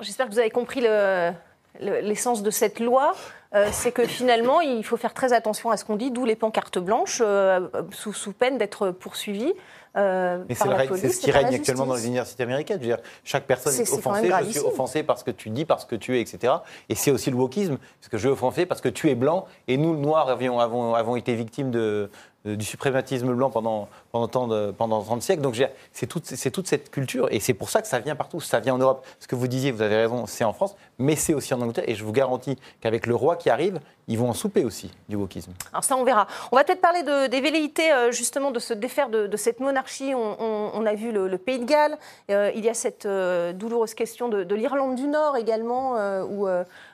[0.00, 0.86] J'espère que vous avez compris
[1.80, 3.14] l'essence de cette loi.
[3.54, 6.36] Euh, c'est que finalement, il faut faire très attention à ce qu'on dit, d'où les
[6.36, 9.54] pancartes blanches, euh, sous, sous, peine d'être poursuivi.
[9.96, 12.76] Euh, Mais c'est ce qui règne actuellement dans les universités américaines.
[12.76, 15.86] Je veux dire, chaque personne est, offensée, je suis offensé parce que tu dis, parce
[15.86, 16.52] que tu es, etc.
[16.90, 19.46] Et c'est aussi le wokisme, parce que je suis offensé parce que tu es blanc,
[19.66, 22.10] et nous, noirs, avions, avons, avons été victimes de,
[22.44, 25.42] du suprématisme blanc pendant, pendant, de, pendant 30 siècles.
[25.42, 25.60] Donc
[25.92, 28.74] c'est toute, toute, cette culture, et c'est pour ça que ça vient partout, ça vient
[28.74, 29.06] en Europe.
[29.20, 31.84] Ce que vous disiez, vous avez raison, c'est en France, mais c'est aussi en Angleterre,
[31.86, 35.16] et je vous garantis qu'avec le roi qui arrive, ils vont en souper aussi du
[35.16, 35.52] wokisme.
[35.72, 36.26] Alors ça, on verra.
[36.50, 40.14] On va peut-être parler de, des velléités, euh, justement, de se défaire de, cette monarchie.
[40.14, 41.96] On, a vu le, Pays de Galles.
[42.30, 46.48] Euh, il y a cette euh, douloureuse question de, l'Irlande du Nord également, où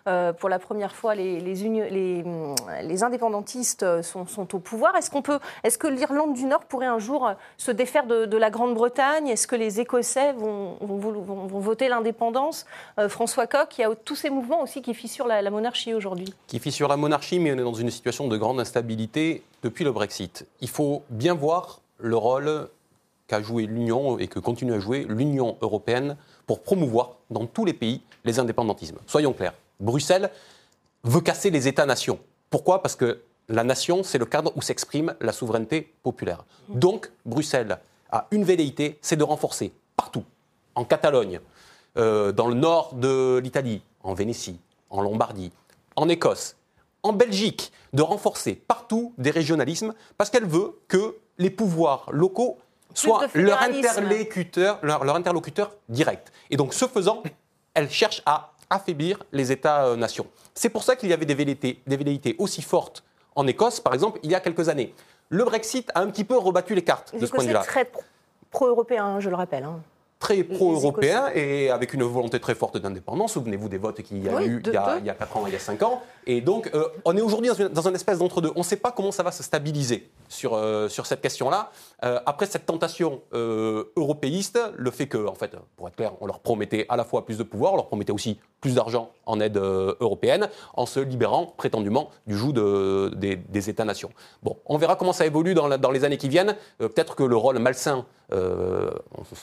[0.05, 4.95] pour la première fois, les, les, indépendantistes sont, sont, au pouvoir.
[4.97, 5.23] Est-ce qu'on
[5.63, 9.29] est-ce que l'Irlande du Nord pourrait un jour se défaire de, la Grande-Bretagne?
[9.29, 12.67] Est-ce que les Écossais vont, voter l'indépendance?
[13.09, 16.35] François Coq, il y a tous ces mouvements aussi qui fissurent la, la monarchie aujourd'hui.
[16.47, 19.93] Qui fissurent la monarchie, mais on est dans une situation de grande instabilité depuis le
[19.93, 20.47] Brexit.
[20.61, 22.69] Il faut bien voir le rôle
[23.27, 27.73] qu'a joué l'Union et que continue à jouer l'Union européenne pour promouvoir dans tous les
[27.73, 28.99] pays les indépendantismes.
[29.07, 30.31] Soyons clairs, Bruxelles
[31.03, 32.19] veut casser les États-nations.
[32.51, 32.83] Pourquoi?
[32.83, 36.45] Parce que la nation, c'est le cadre où s'exprime la souveraineté populaire.
[36.69, 37.79] Donc, Bruxelles
[38.11, 40.25] a une velléité, c'est de renforcer partout,
[40.75, 41.41] en Catalogne,
[41.97, 44.59] euh, dans le nord de l'Italie, en Vénétie,
[44.91, 45.53] en Lombardie,
[45.97, 46.57] en Écosse,
[47.03, 52.59] en Belgique de renforcer partout des régionalismes parce qu'elle veut que les pouvoirs locaux
[52.95, 56.33] soient leur interlocuteur, leur, interlocuteur direct.
[56.51, 57.23] Et donc, ce faisant,
[57.75, 60.27] elle cherche à affaiblir les États-nations.
[60.55, 63.05] C'est pour ça qu'il y avait des velléités, des velléités aussi fortes
[63.37, 64.95] en Écosse, par exemple, il y a quelques années.
[65.29, 67.61] Le Brexit a un petit peu rebattu les cartes de ce point de vue-là.
[67.61, 67.91] très
[68.51, 69.65] pro-européen, je le rappelle.
[69.65, 69.81] Hein
[70.25, 73.33] très pro-européen et avec une volonté très forte d'indépendance.
[73.33, 75.47] Souvenez-vous des votes qu'il y a eu il, y a, il, y a, 4 ans,
[75.47, 76.03] il y a 5 ans.
[76.27, 78.51] Et donc, euh, on est aujourd'hui dans, un espèce d'entre-deux.
[78.57, 81.71] On ne sait pas comment ça va se stabiliser sur, euh, sur cette question-là.
[82.05, 86.41] Euh, après cette tentation européiste, le fait que, en fait, pour être clair, on leur
[86.41, 89.57] promettait à la fois plus de pouvoir, on leur promettait aussi plus d'argent en aide
[89.57, 94.11] européenne, en se libérant prétendument du joug de, des, États-nations.
[94.43, 96.57] Bon, on verra comment ça évolue dans, dans les années qui viennent.
[96.79, 98.91] Peut-être que le rôle malsain euh,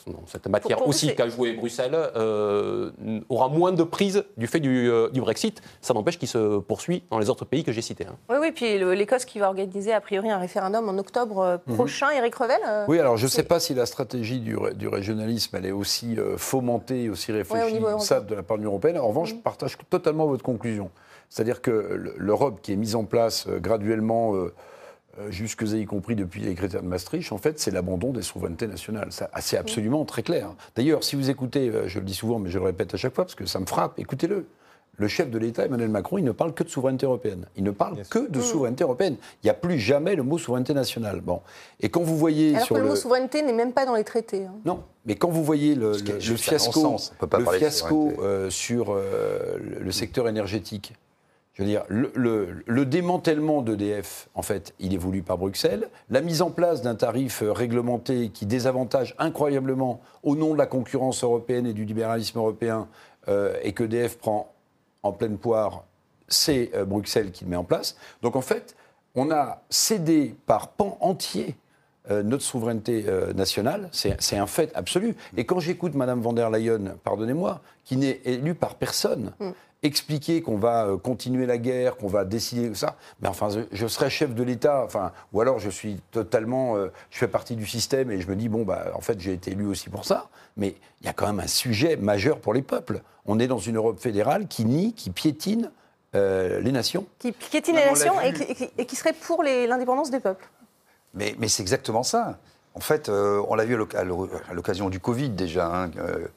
[0.08, 2.89] dans cette matière aussi qu'a joué Bruxelles, euh,
[3.30, 5.62] aura moins de prise du fait du, euh, Brexit.
[5.82, 8.08] Ça n'empêche qu'il se poursuit dans les autres pays que j'ai cités.
[8.10, 8.15] Hein.
[8.30, 11.76] Oui, oui, puis l'Écosse qui va organiser a priori un référendum en octobre mhm.
[11.76, 15.56] prochain, Éric Revel Oui, alors je ne sais pas si la stratégie du, du, régionalisme
[15.56, 18.98] elle est aussi fomentée, aussi réfléchie ça de la part de l'Union européenne.
[18.98, 19.41] En revanche, je mhm.
[19.41, 20.91] partage totalement votre conclusion.
[21.30, 24.36] C'est-à-dire que l'Europe qui est mise en place graduellement
[25.20, 28.67] euh, jusque y compris depuis les critères de Maastricht, en fait, c'est l'abandon des souverainetés
[28.67, 29.10] nationales.
[29.41, 30.54] C'est absolument très clair.
[30.76, 33.13] D'ailleurs, si vous écoutez, euh, je le dis souvent, mais je le répète à chaque
[33.13, 34.46] fois parce que ça me frappe, écoutez-le.
[34.97, 37.45] Le chef de l'État, Emmanuel Macron, il ne parle que de souveraineté européenne.
[37.56, 39.15] Il ne parle que de souveraineté européenne.
[39.41, 41.21] Il n'y a plus jamais le mot souveraineté nationale.
[41.21, 41.41] Bon.
[41.80, 42.56] Et quand vous voyez.
[42.56, 44.45] Alors que le, mot souveraineté n'est même pas dans les traités.
[44.45, 44.54] Hein.
[44.65, 50.93] Non, mais quand vous voyez le, fiasco, le fiasco euh, sur le secteur énergétique,
[51.54, 55.89] je veux dire, le, démantèlement d'EDF, en fait, il est voulu par Bruxelles.
[56.10, 61.23] La mise en place d'un tarif réglementé qui désavantage incroyablement, au nom de la concurrence
[61.23, 62.88] européenne et du libéralisme européen,
[63.27, 64.51] euh, et que EDF prend
[65.04, 65.84] en pleine poire,
[66.28, 67.96] c'est euh, Bruxelles qui le met en place.
[68.22, 68.76] Donc en fait,
[69.16, 71.56] on a cédé par pan entier
[72.10, 75.16] euh, notre souveraineté nationale, c'est un fait absolu.
[75.38, 79.52] Et quand j'écoute Mme von der Leyen, pardonnez-moi, qui n'est élue par personne, mm
[79.84, 84.10] expliquer qu'on va euh, continuer la guerre, qu'on va décider ça, mais enfin, je, serais
[84.10, 88.12] chef de l'État, enfin, ou alors je suis totalement, euh, je fais partie du système
[88.12, 90.76] et je me dis bon bah en fait j'ai été élu aussi pour ça, mais
[91.02, 93.02] il y a quand même un sujet majeur pour les peuples.
[93.26, 95.72] On est dans une Europe fédérale qui nie, qui piétine
[96.13, 97.06] euh, les nations.
[97.20, 100.48] Qui piétine les nations et qui, serait pour l'indépendance des peuples.
[101.13, 102.38] Mais, mais c'est exactement ça.
[102.74, 104.04] En fait, on l'a vu à
[104.54, 105.67] l'occasion du Covid déjà.
[105.67, 106.28] Hein, euh,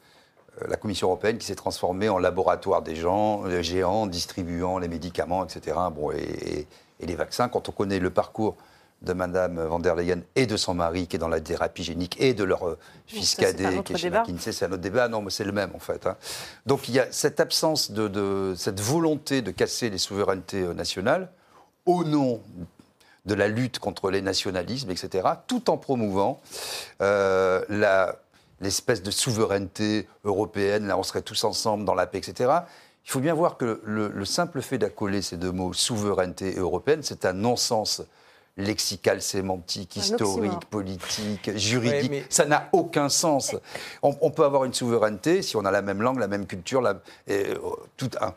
[0.67, 5.45] la Commission européenne qui s'est transformée en laboratoire des gens, euh, géants, distribuant les médicaments,
[5.45, 5.77] etc.
[5.93, 6.67] Bon, et,
[7.01, 8.55] les vaccins, quand on connaît le parcours
[9.01, 12.19] de Mme van der Leyen et de son mari qui est dans la thérapie génique
[12.19, 15.09] et de leur euh, fils cadet qui est chez McKinsey, c'est un autre débat.
[15.09, 16.07] Non, mais c'est le même en fait.
[16.07, 16.15] Hein.
[16.65, 21.29] Donc il y a cette absence de, cette volonté de casser les souverainetés nationales
[21.85, 22.41] au nom
[23.25, 26.39] de la lutte contre les nationalismes, etc., tout en promouvant
[26.99, 28.15] la
[28.61, 32.51] l'espèce de souveraineté européenne, là on serait tous ensemble dans la paix, etc.
[33.05, 37.25] Il faut bien voir que le, simple fait d'accoler ces deux mots, souveraineté européenne, c'est
[37.25, 38.01] un non-sens
[38.57, 42.25] lexical, sémantique, historique, politique, juridique.
[42.29, 43.55] Ça n'a aucun sens.
[44.01, 46.81] On, peut avoir une souveraineté si on a la même langue, la même culture,
[47.29, 47.55] euh,
[47.97, 48.33] tout un,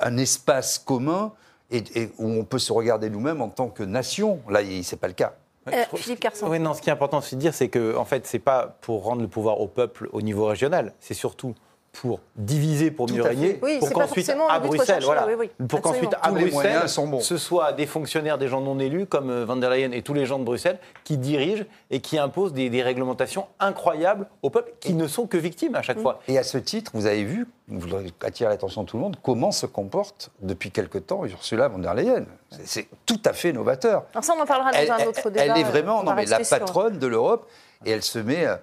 [0.00, 1.32] un, espace commun
[1.70, 4.42] et, où on peut se regarder nous-mêmes en tant que nation.
[4.48, 5.34] Là, ce n'est pas le cas.
[5.68, 6.48] Euh, Philippe Carson.
[6.48, 8.78] Oui, non, ce qui est important aussi de dire, c'est que en fait, c'est pas
[8.80, 11.54] pour rendre le pouvoir au peuple au niveau régional, c'est surtout
[11.92, 15.26] pour diviser, pour mieux régner, pour qu'ensuite à Bruxelles, voilà,
[15.68, 19.56] pour qu'ensuite à Bruxelles, ce soit des fonctionnaires, des gens non élus comme euh, Van
[19.56, 23.46] der Leyen et tous les gens de Bruxelles qui dirigent et qui imposent des, réglementations
[23.60, 26.02] incroyables au peuple qui ne sont que victimes à chaque mm.
[26.02, 26.20] fois.
[26.26, 27.88] Et à ce titre, vous avez vu, vous
[28.22, 31.94] attirez l'attention de tout le monde, comment se comporte depuis quelque temps Ursula von der
[31.94, 32.24] Leyen.
[32.64, 34.04] C'est tout à fait novateur.
[34.20, 35.44] ça, on en parlera dans un autre débat.
[35.44, 37.48] Elle est vraiment non, mais la patronne de l'Europe
[37.84, 38.56] et elle se met euh,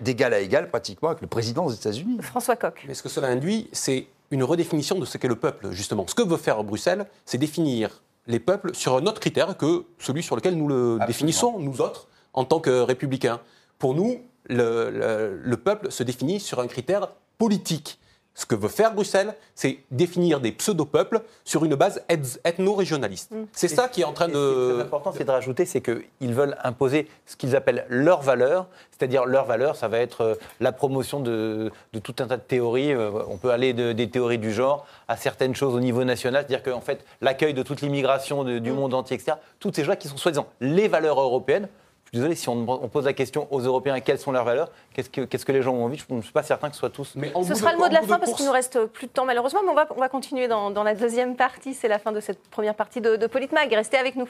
[0.00, 2.18] d'égal à égal pratiquement avec le président des États-Unis.
[2.20, 2.84] François Coq.
[2.86, 6.06] Mais ce que cela induit, c'est une redéfinition de ce qu'est le peuple, justement.
[6.08, 10.22] Ce que veut faire Bruxelles, c'est définir les peuples sur un autre critère que celui
[10.22, 13.40] sur lequel nous le définissons, nous autres, en tant que républicains.
[13.78, 17.98] Pour nous, le peuple se définit sur un critère politique.
[18.36, 23.30] Ce que veut faire Bruxelles, c'est définir des pseudo-peuples sur une base ethno-régionaliste.
[23.30, 23.44] Mm.
[23.52, 24.34] C'est ça qui est en train de.
[24.34, 28.22] Ce qui est important, c'est de rajouter, c'est qu'ils veulent imposer ce qu'ils appellent leurs
[28.22, 31.70] valeurs, c'est-à-dire leurs valeurs, ça va être euh, la promotion de,
[32.02, 32.92] tout un tas de théories.
[32.92, 36.72] Euh, on peut aller des théories du genre à certaines choses au niveau national, c'est-à-dire
[36.72, 38.74] qu'en fait, l'accueil de toute l'immigration du mm.
[38.74, 41.68] monde entier, etc., toutes ces choses qui sont soi-disant les valeurs européennes,
[42.14, 45.10] désolé, si on, pose la question aux Européens quelles sont leurs valeurs, qu'est-ce
[45.44, 47.12] que, les gens ont envie, je ne suis pas certain que ce soit tous.
[47.16, 49.24] Mais ce sera le mot de la fin parce qu'il nous reste plus de temps
[49.24, 51.74] malheureusement, mais on va, continuer dans, la deuxième partie.
[51.74, 53.72] C'est la fin de cette première partie de, de Politmag.
[53.72, 54.28] Restez avec nous.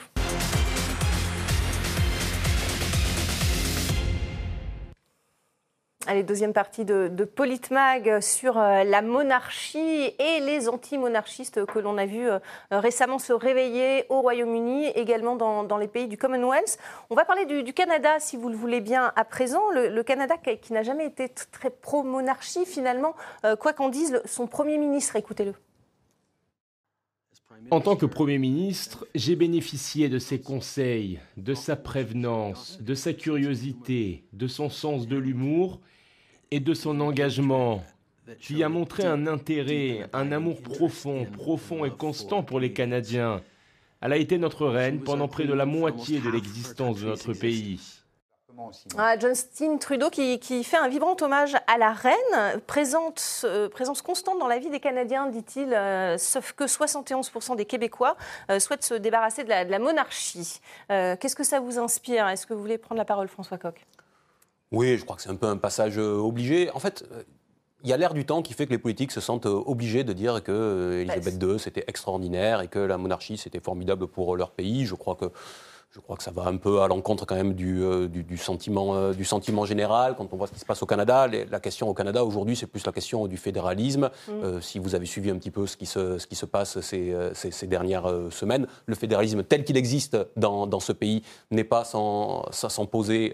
[6.06, 11.96] Allez, deuxième partie de, de Politmag sur euh, la monarchie et les anti-monarchistes que l'on
[11.96, 12.38] a vu euh,
[12.70, 16.78] récemment se réveiller au Royaume-Uni, également dans, les pays du Commonwealth.
[17.08, 19.62] On va parler du, Canada, si vous le voulez bien, à présent.
[19.70, 23.14] Le, Canada qui, n'a jamais été très pro-monarchie, finalement,
[23.46, 25.16] euh, quoi qu'en dise son Premier ministre.
[25.16, 25.54] Écoutez-le.
[27.70, 33.14] En tant que Premier ministre, j'ai bénéficié de ses conseils, de sa prévenance, de sa
[33.14, 35.80] curiosité, de son sens de l'humour
[36.54, 37.82] et de son engagement,
[38.38, 43.42] qui a montré un intérêt, un amour profond, profond et constant pour les Canadiens.
[44.00, 47.80] Elle a été notre reine pendant près de la moitié de l'existence de notre pays.
[48.96, 54.38] Ah, Justin Trudeau qui, fait un vibrant hommage à la reine, présente, euh, présence constante
[54.38, 58.16] dans la vie des Canadiens, dit-il, euh, sauf que 71% des Québécois
[58.48, 60.60] euh, souhaitent se débarrasser de la, monarchie.
[60.88, 62.28] Qu'est-ce que ça vous inspire?
[62.28, 63.84] Est-ce que vous voulez prendre la parole, François Coq?
[64.74, 66.70] Oui, je crois que c'est un peu un passage euh, obligé.
[66.72, 67.22] En fait, euh,
[67.82, 70.04] il y a l'air du temps qui fait que les politiques se sentent euh, obligés
[70.04, 74.50] de dire que Elisabeth II c'était extraordinaire et que la monarchie c'était formidable pour leur
[74.50, 74.86] pays.
[74.86, 75.26] Je crois que
[75.90, 79.24] je crois que ça va un peu à l'encontre quand même du, du, sentiment, du
[79.24, 80.16] sentiment général.
[80.16, 82.66] Quand on voit ce qui se passe au Canada, la question au Canada aujourd'hui, c'est
[82.66, 84.10] plus la question du fédéralisme.
[84.26, 84.60] Mm.
[84.60, 87.14] si vous avez suivi un petit peu ce qui se, ce qui se passe ces,
[87.34, 92.44] ces, dernières semaines, le fédéralisme tel qu'il existe dans, dans, ce pays n'est pas sans,
[92.50, 93.32] sans poser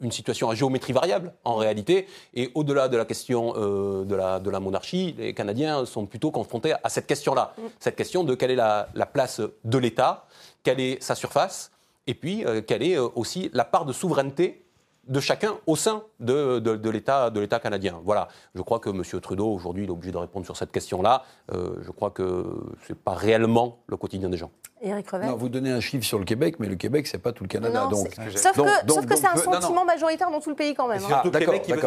[0.00, 2.06] une situation à géométrie variable en réalité.
[2.34, 6.30] Et au-delà de la question euh, de, la, de la monarchie, les Canadiens sont plutôt
[6.30, 7.54] confrontés à cette question-là.
[7.56, 7.62] Mm.
[7.78, 10.26] Cette question de quelle est la, place de l'État,
[10.62, 11.70] quelle est sa surface,
[12.06, 14.60] et puis euh, quelle est euh, aussi la part de souveraineté
[15.06, 18.00] de chacun au sein de, de, l'État canadien.
[18.04, 18.28] Voilà.
[18.54, 19.02] Je crois que M.
[19.20, 21.24] Trudeau, aujourd'hui, il est obligé de répondre sur cette question-là.
[21.52, 22.46] je crois que
[22.86, 24.50] ce n'est pas réellement le quotidien des gens.
[24.84, 27.32] Éric Revel non, Vous donnez un chiffre sur le Québec, mais le Québec, c'est pas
[27.32, 27.88] tout le Canada.
[27.90, 31.02] donc, sauf, que, c'est un sentiment majoritaire dans tout le pays quand même.
[31.10, 31.22] Hein.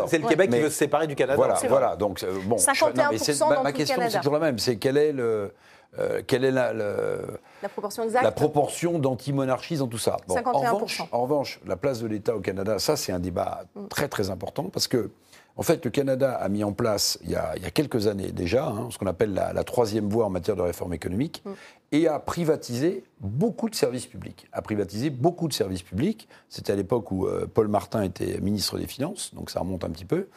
[0.08, 1.36] c'est le Québec qui veut se séparer du Canada.
[1.36, 1.96] Voilà, voilà.
[1.96, 4.60] Donc, euh, bon, 51% non, dans ma, question, c'est toujours la même.
[4.60, 5.52] C'est quelle est le
[6.00, 10.18] euh, quelle est la, la, proportion exacte La proportion d'anti-monarchies dans tout ça?
[10.28, 10.44] Bon, 51%.
[10.44, 13.88] En revanche, en revanche, la place de l'État au Canada, ça c'est un débat mm.
[13.88, 15.10] très très important parce que
[15.58, 18.90] en fait, le Canada a mis en place, il y a, quelques années déjà, hein,
[18.92, 21.52] ce qu'on appelle la, troisième voie en matière de réforme économique, mm.
[21.94, 24.48] et a privatisé beaucoup de services publics.
[24.52, 26.30] A privatisé beaucoup de services publics.
[26.48, 29.90] C'était à l'époque où euh, Paul Martin était ministre des Finances, donc ça remonte un
[29.90, 30.28] petit peu.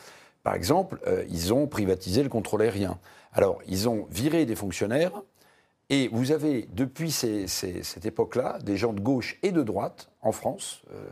[0.43, 2.99] Par exemple, euh, ils ont privatisé le contrôle aérien.
[3.35, 5.13] Alors, ils ont viré des fonctionnaires,
[5.91, 10.83] et vous avez, depuis cette époque-là, des gens de gauche et de droite en France.
[10.93, 11.05] Euh,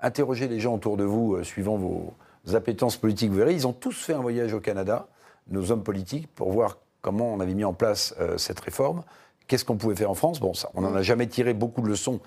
[0.00, 2.14] interrogez les gens autour de vous, suivant vos
[2.54, 5.08] appétences politiques, vous verrez, ils ont tous fait un voyage au Canada,
[5.48, 9.02] nos hommes politiques, pour voir comment on avait mis en place euh, cette réforme,
[9.46, 10.40] qu'est-ce qu'on pouvait faire en France?
[10.40, 12.20] Bon, ça, on n'en a jamais tiré beaucoup de leçons.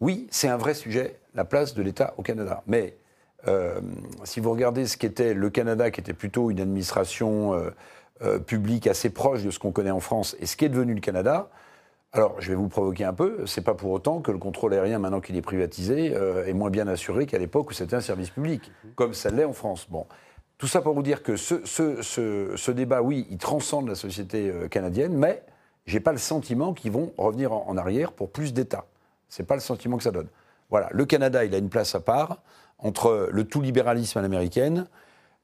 [0.00, 2.62] Oui, c'est un vrai sujet, la place de l'État au Canada.
[2.66, 2.96] Mais
[3.48, 3.80] euh,
[4.24, 7.54] si vous regardez ce qu'était le Canada, qui était plutôt une administration
[8.22, 10.94] euh, publique assez proche de ce qu'on connaît en France, et ce qui est devenu
[10.94, 11.48] le Canada,
[12.16, 13.44] alors, je vais vous provoquer un peu.
[13.46, 16.12] C'est pas pour autant que le contrôle aérien, maintenant qu'il est privatisé,
[16.46, 19.52] est moins bien assuré qu'à l'époque où c'était un service public, comme ça l'est en
[19.52, 19.86] France.
[19.90, 20.06] Bon,
[20.58, 24.68] tout ça pour vous dire que ce, ce, débat, oui, il transcende la société euh,
[24.68, 25.42] canadienne, mais
[25.84, 28.86] j'ai pas le sentiment qu'ils vont revenir en, arrière pour plus d'État.
[29.28, 30.28] C'est pas le sentiment que ça donne.
[30.70, 32.38] Voilà, le Canada, il a une place à part
[32.78, 34.86] entre le tout libéralisme à l'américaine,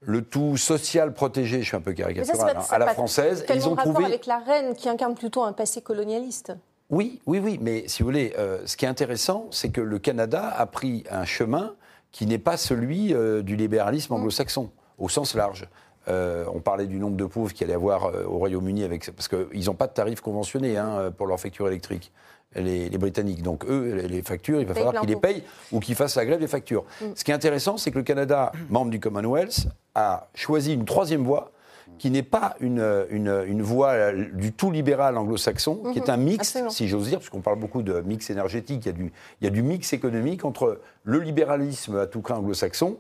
[0.05, 3.45] le tout social protégé, je suis un peu caricatural, hein, à la française.
[3.55, 6.53] Ils ont rapport avec la reine qui incarne plutôt un passé colonialiste.
[6.91, 9.99] Oui, oui, oui, mais si vous voulez, euh, ce qui est intéressant, c'est que le
[9.99, 11.75] Canada a pris un chemin
[12.11, 14.17] qui n'est pas celui euh, du libéralisme mm.
[14.19, 15.67] anglo-saxon au sens large.
[16.09, 19.67] Euh, on parlait du nombre de pauvres qu'il allait avoir au Royaume-Uni, avec, parce qu'ils
[19.67, 22.13] n'ont pas de tarifs conventionnés hein, pour leur facture électrique,
[22.55, 23.43] les, Britanniques.
[23.43, 26.41] Donc eux, les factures, il va falloir qu'ils les payent ou qu'ils fassent la grève
[26.41, 26.85] des factures.
[27.01, 27.07] Mm.
[27.15, 31.25] Ce qui est intéressant, c'est que le Canada, membre du Commonwealth, a choisi une troisième
[31.25, 31.53] voie
[31.99, 36.89] qui n'est pas une, une, voie du tout libéral anglo-saxon, qui est un mix, si
[36.89, 39.51] j'ose dire, puisqu'on parle beaucoup de mix énergétique, il y, a du, il y a
[39.51, 42.97] du mix économique entre le libéralisme à tout craint anglo-saxon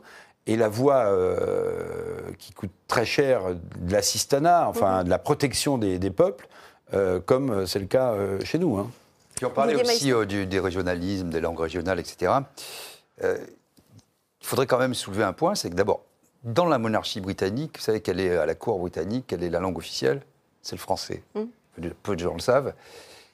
[0.46, 5.04] et la voie euh, qui coûte très cher de l'assistanat, enfin mhm.
[5.04, 6.48] de la protection des, peuples,
[6.94, 8.76] euh, comme euh, c'est le cas chez nous.
[8.76, 8.90] Hein.
[9.36, 12.32] Puis on parlait aussi du, des régionalismes, des langues régionales, etc.
[13.22, 13.36] il
[14.40, 16.04] faudrait quand même soulever un point, c'est que d'abord,
[16.44, 19.60] dans la monarchie britannique, vous savez qu'elle est à la cour britannique, quelle est la
[19.60, 20.22] langue officielle
[20.60, 21.22] C'est le français.
[21.34, 21.48] Mhm.
[22.02, 22.74] Peu de gens le savent.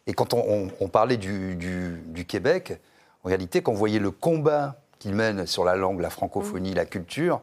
[0.07, 2.79] Et quand on, parlait du, du, Québec,
[3.25, 6.87] en réalité, quand on voyait le combat qu'il mène sur la langue, la francophonie, la
[6.87, 7.43] culture,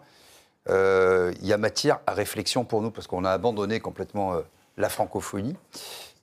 [0.70, 4.42] euh, il y a matière à réflexion pour nous, parce qu'on a abandonné complètement euh,
[4.78, 5.56] la francophonie.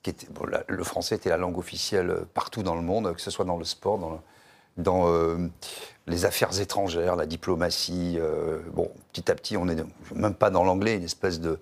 [0.03, 0.27] Qui était,
[0.67, 3.57] le français était la langue officielle euh, partout dans le monde, que ce soit dans
[3.57, 4.21] le sport, dans,
[4.77, 5.09] dans
[6.07, 8.19] les affaires étrangères, la diplomatie.
[8.73, 9.77] bon, petit à petit, on n'est
[10.13, 11.59] même pas dans l'anglais, une espèce de,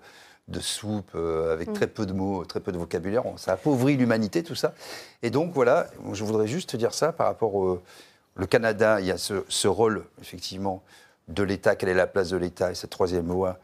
[0.47, 1.73] de soupe avec mm.
[1.73, 3.23] très peu de mots, très peu de vocabulaire.
[3.35, 4.73] Ça appauvrit l'humanité, tout ça.
[5.23, 7.81] Et donc, voilà, je voudrais juste dire ça par rapport au
[8.35, 10.83] le Canada, il y a ce, rôle, effectivement,
[11.27, 13.57] de l'État, quelle est la place de l'État et cette troisième loi,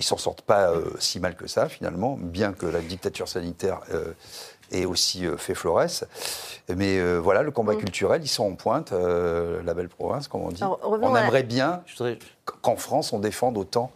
[0.00, 3.80] ils s'en sortent pas euh, si mal que ça, finalement, bien que la dictature sanitaire
[3.92, 4.12] euh,
[4.72, 6.06] ait aussi euh, fait florès.
[6.74, 7.78] Mais voilà, le combat mm.
[7.78, 10.62] culturel, ils sont en pointe, la belle province, comme on dit.
[10.64, 11.82] on aimerait bien
[12.62, 13.90] qu'en France, on défende autant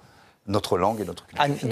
[0.47, 1.69] notre langue et notre culture.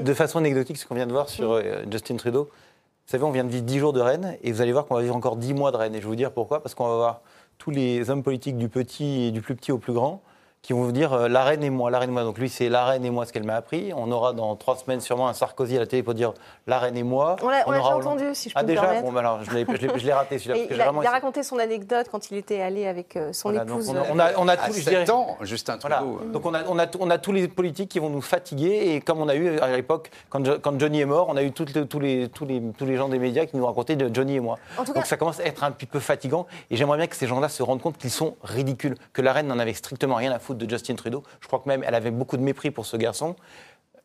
[0.00, 3.44] de, façon anecdotique, ce qu'on vient de voir sur Justin Trudeau, vous savez, on vient
[3.44, 5.54] de vivre 10 jours de Rennes, et vous allez voir qu'on va vivre encore 10
[5.54, 5.94] mois de Rennes.
[5.94, 7.20] Et je vais vous dire pourquoi, parce qu'on va voir
[7.58, 10.22] tous les hommes politiques du petit et du plus petit au plus grand
[10.62, 12.24] qui vont vous dire euh, la reine et moi, la reine et moi.
[12.24, 13.92] Donc lui, c'est la reine et moi ce qu'elle m'a appris.
[13.96, 16.34] On aura dans trois semaines sûrement un Sarkozy à la télé pour dire
[16.66, 17.36] la reine et moi.
[17.42, 19.04] On l'a déjà entendu, si je peux ah, déjà permettre.
[19.04, 20.56] Bon, bah alors, je l'ai raté celui-là.
[20.70, 23.88] Il, a, il a raconté son anecdote quand il était allé avec euh, son épouse.
[23.90, 26.20] On a, on a, tous, je dirais, ans, Justin Trudeau.
[26.32, 28.94] Donc on a, on, a, on a tous les politiques qui vont nous fatiguer.
[28.94, 31.52] Et comme on a eu à l'époque, quand, quand, Johnny est mort, on a eu
[31.52, 34.36] toutes tous, les, tous, les, tous les gens des médias qui nous racontaient de Johnny
[34.36, 34.58] et moi.
[34.94, 36.46] Donc ça commence à être un petit peu fatigant.
[36.70, 38.96] Et j'aimerais bien que ces gens-là se rendent compte qu'ils sont ridicules.
[39.12, 41.22] Que la reine n'en avait strictement rien à foutre de Justin Trudeau.
[41.40, 43.36] Je crois que même elle avait beaucoup de mépris pour ce garçon,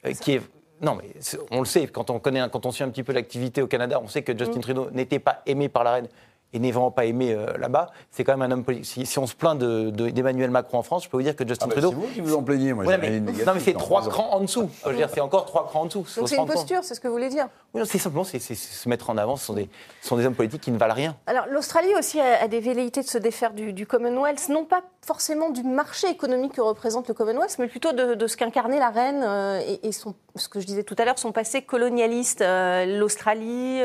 [0.05, 0.41] euh, qui est
[0.81, 1.13] non, mais
[1.51, 4.01] on le sait, quand on, connaît, quand on suit un petit peu l'activité au Canada,
[4.03, 4.61] on sait que Justin mm.
[4.61, 6.07] Trudeau n'était pas aimé par la reine
[6.53, 7.89] et n'est vraiment pas aimé euh, là-bas.
[8.11, 9.07] C'est quand même un homme politique.
[9.07, 11.65] Si, on se plaint d'Emmanuel de, Macron en France, je peux vous dire que Justin
[11.65, 11.89] ah bah, Trudeau.
[11.89, 12.85] C'est vous qui vous en plaignez, moi.
[12.97, 14.69] mais, non, mais c'est trois crans en dessous.
[14.85, 16.05] Je veux dire, c'est encore trois crans en dessous.
[16.17, 17.47] Donc c'est une posture, c'est ce que vous voulez dire?
[17.73, 19.35] Oui, c'est simplement c'est, se mettre en avant.
[19.35, 19.67] Ce sont, des,
[20.01, 21.15] sont des hommes politiques qui ne valent rien.
[21.25, 25.63] Alors l'Australie aussi a, des velléités de se défaire du, Commonwealth, non pas forcément du
[25.63, 29.91] marché économique que représente le Commonwealth, mais plutôt de, ce qu'incarnait la reine euh, et,
[29.91, 32.41] son, ce que je disais tout à l'heure, son passé colonialiste.
[32.41, 33.81] Euh, L'Australie,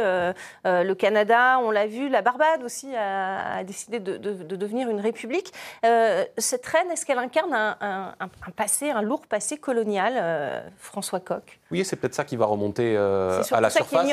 [0.65, 3.19] le Canada, on l'a vu, la Barbade aussi a
[3.59, 4.17] a, décidé de,
[4.57, 5.53] devenir une république.
[5.85, 8.15] Euh, cette reine, est-ce qu'elle incarne un,
[8.57, 12.97] passé, un lourd passé colonial, euh, François Coq Oui, c'est peut-être ça qui va remonter
[12.97, 14.07] euh, à la surface.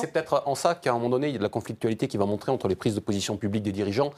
[0.00, 2.16] C'est peut-être en ça qu'à un moment donné, il y a de la conflictualité qui
[2.16, 4.12] va montrer entre les prises de position publiques des dirigeants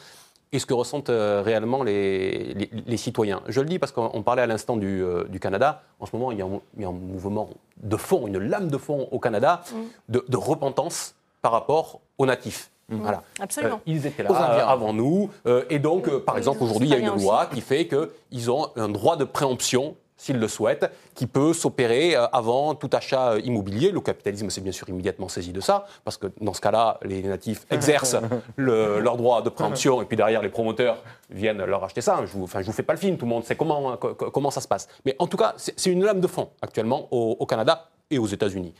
[0.53, 2.55] et ce que ressentent réellement les,
[2.87, 3.41] les, citoyens.
[3.47, 5.05] Je le dis parce qu'on parlait à l'instant du,
[5.41, 5.83] Canada.
[6.01, 7.51] En ce moment, il y, a un, mouvement
[7.83, 9.77] de fond, une lame de fond au Canada mm.
[10.09, 12.71] de, de repentance par rapport aux natifs.
[12.91, 13.03] Mhm.
[13.03, 13.23] Voilà.
[13.41, 13.77] Absolument.
[13.77, 15.31] Euh, ils étaient là avant nous.
[15.47, 18.51] Euh, et donc, euh, par exemple, aujourd'hui, il y a une loi qui fait qu'ils
[18.51, 23.90] ont un droit de préemption s'ils le souhaitent, qui peut s'opérer avant tout achat immobilier.
[23.90, 27.22] Le capitalisme s'est bien sûr immédiatement saisi de ça, parce que dans ce cas-là, les
[27.22, 28.16] natifs exercent
[28.56, 30.98] leur droit de préemption, et puis derrière, les promoteurs
[31.30, 32.16] viennent leur acheter ça.
[32.18, 33.96] Je ne vous, enfin, je vous fais pas le film, tout le monde sait comment,
[33.96, 34.88] comment ça se passe.
[35.04, 38.75] Mais en tout cas, c'est une lame de fond actuellement au Canada et aux États-Unis.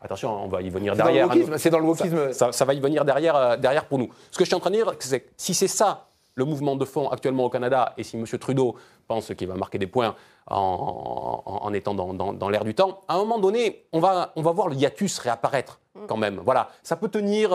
[0.00, 1.28] Attention, on va y venir derrière.
[1.56, 2.32] C'est dans le wokisme.
[2.32, 4.08] Ça, va y venir derrière, euh, derrière pour nous.
[4.30, 6.06] Ce que je suis en train de dire, c'est que si c'est ça
[6.36, 8.24] le mouvement de fond actuellement au Canada, et si M.
[8.38, 8.76] Trudeau
[9.08, 10.14] pense qu'il va marquer des points
[10.48, 14.68] en, étant dans, l'air du temps, à un moment donné, on va, on va voir
[14.68, 16.40] le hiatus réapparaître quand même.
[16.44, 17.50] Voilà, ça peut tenir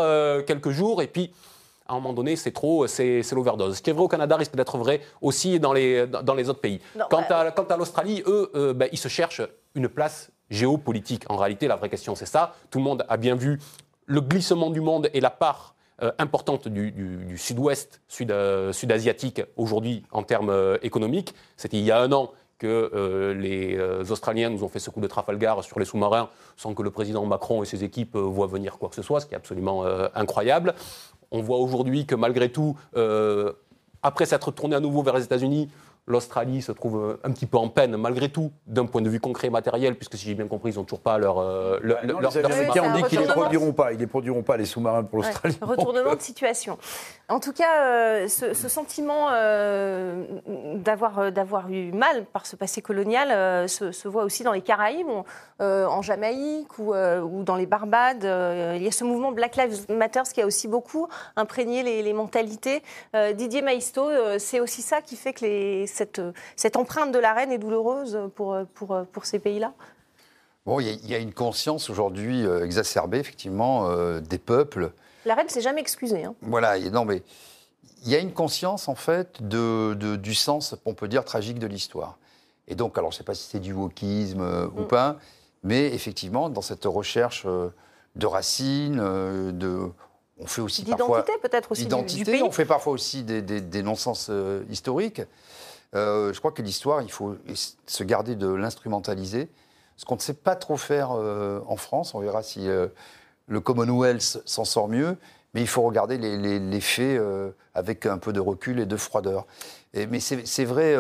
[0.46, 1.32] quelques jours et puis
[1.88, 3.78] à un moment donné, c'est trop, c'est l'overdose.
[3.78, 6.62] Ce qui est vrai au Canada risque d'être vrai aussi dans les, dans les autres
[6.62, 6.82] pays.
[7.10, 9.44] quant, à, à l'Australie, eux, ben, ils se cherchent
[9.76, 11.24] une place géopolitique.
[11.30, 12.56] En réalité, la vraie question, c'est ça.
[12.72, 13.60] Tout le monde a bien vu
[14.06, 20.24] le glissement du monde et la part euh, importante du, sud-ouest euh, sud-asiatique aujourd'hui en
[20.24, 21.36] termes euh, économiques.
[21.58, 23.80] C'était il y a un an que les
[24.12, 27.26] Australiens nous ont fait ce coup de Trafalgar sur les sous-marins sans que le président
[27.26, 29.84] Macron et ses équipes voient venir quoi que ce soit, ce qui est absolument
[30.14, 30.76] incroyable.
[31.32, 32.78] On voit aujourd'hui que malgré tout,
[34.04, 35.72] après s'être tourné à nouveau vers les États-Unis,
[36.08, 39.20] L'Australie se trouve euh, un petit peu en peine, malgré tout, d'un point de vue
[39.20, 41.38] concret et matériel, puisque si j'ai bien compris, ils n'ont toujours pas leur.
[41.38, 43.94] Euh, les Américains ont dit qu'ils ne les produiront pas.
[43.94, 45.60] Ils ne produiront pas, les sous-marins pour l'Australie.
[45.62, 46.80] retournement de situation.
[47.30, 49.30] En tout cas, euh, ce, sentiment
[50.76, 55.08] d'avoir d'avoir eu mal par ce passé colonial se, voit aussi dans les Caraïbes,
[55.60, 58.24] en Jamaïque ou, ou, dans les Barbades.
[58.76, 62.14] il y a ce mouvement Black Lives Matter qui a aussi beaucoup imprégné les, les
[62.14, 62.82] mentalités.
[63.36, 66.22] Didier Maisto, c'est aussi ça qui fait que les cette,
[66.56, 69.74] cette empreinte de la reine est douloureuse pour, pour, pour ces pays-là?
[70.66, 74.92] Bon, il y, a une conscience aujourd'hui euh, exacerbée, effectivement, euh, des peuples.
[75.26, 76.24] La reine s'est jamais excusée.
[76.24, 76.36] Hein.
[76.42, 77.24] Voilà, non, mais
[78.04, 81.66] il y a une conscience, en fait, de, du sens, on peut dire, tragique de
[81.66, 82.20] l'histoire.
[82.68, 84.88] Et donc, alors, je ne sais pas si c'est du wokisme euh, ou mm.
[84.88, 85.18] pas,
[85.64, 87.48] mais effectivement, dans cette recherche
[88.16, 89.90] de racines, de,
[90.38, 91.88] on fait aussi d'identité peut-être aussi
[92.24, 92.44] pays.
[92.44, 94.32] On fait parfois aussi des, des non-sens
[94.70, 95.22] historiques.
[95.96, 97.36] Euh, je crois que l'histoire, il faut
[97.86, 99.50] se garder de l'instrumentaliser.
[99.98, 102.88] Ce qu'on ne sait pas trop faire euh, en France, on verra si euh,
[103.48, 105.18] le Commonwealth s'en sort mieux,
[105.54, 107.22] mais il faut regarder les, faits
[107.74, 109.46] avec un peu de recul et de froideur.
[109.94, 110.96] mais c'est vrai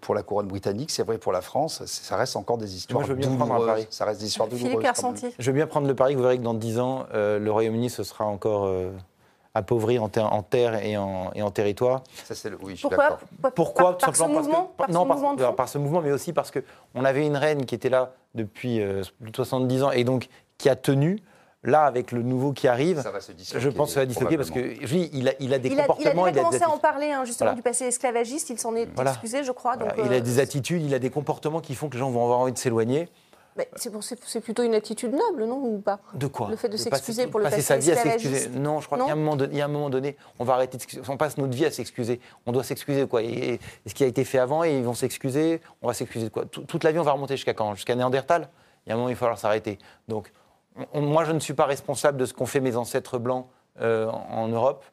[0.00, 3.08] pour la couronne britannique, c'est vrai pour la France, ça reste encore des histoires Moi,
[3.08, 3.88] je veux bien Prendre un pari.
[3.90, 4.70] Ça reste des histoires douloureuses.
[5.40, 7.90] Je veux bien prendre le pari que vous verrez que dans 10 ans, le Royaume-Uni,
[7.90, 8.72] ce sera encore
[9.54, 12.02] appauvri en, en terre et en, et en territoire.
[12.24, 13.18] Ça, c'est oui, je Pourquoi
[13.54, 15.06] Pourquoi par, ce mouvement, Non,
[15.54, 19.02] par, ce mouvement, mais aussi parce qu'on avait une reine qui était là depuis euh,
[19.20, 20.28] plus de 70 ans et donc
[20.58, 21.20] qui a tenu.
[21.62, 24.38] Là, avec le nouveau qui arrive, ça va se je pense que ça va disloquer
[24.38, 24.60] parce que
[25.14, 26.26] il a, il a des comportements.
[26.26, 28.48] Il a, commencé à en parler hein, justement du passé esclavagiste.
[28.48, 29.76] Il s'en est excusé, je crois.
[29.76, 32.08] Donc, Il a euh, des attitudes, il a des comportements qui font que les gens
[32.08, 33.10] vont avoir envie de s'éloigner.
[33.76, 35.98] C'est plutôt une attitude noble, non Ou pas?
[36.14, 36.48] De quoi?
[36.50, 38.48] Le fait de, s'excuser pour le passé sa vie à s'excuser.
[38.50, 41.36] Non, je crois qu'il y, a un moment donné, on va arrêter de On passe
[41.36, 42.20] notre vie à s'excuser.
[42.46, 45.60] On doit s'excuser quoi et, ce qui a été fait avant, et ils vont s'excuser.
[45.82, 46.44] On va s'excuser de quoi?
[46.44, 47.74] Toute la vie, on va remonter jusqu'à quand?
[47.74, 48.48] Jusqu'à Néandertal?
[48.86, 49.78] Il y a un moment, il va falloir s'arrêter.
[50.08, 50.32] Donc,
[50.94, 53.46] moi, je ne suis pas responsable de ce qu'ont fait mes ancêtres blancs
[53.80, 54.84] euh, en Europe.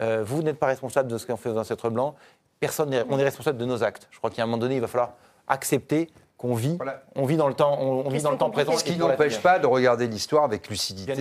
[0.00, 2.14] Euh, vous n'êtes pas responsable de ce qu'ont fait vos ancêtres blancs.
[2.60, 4.08] Personne on est responsable de nos actes.
[4.10, 5.14] Je crois qu'à un moment donné, il va falloir
[5.48, 6.10] accepter
[6.42, 6.76] qu'on vit.
[7.14, 8.76] On vit dans le temps, on, vit dans le temps présent.
[8.76, 11.14] Ce qui n'empêche pas de regarder l'histoire avec lucidité.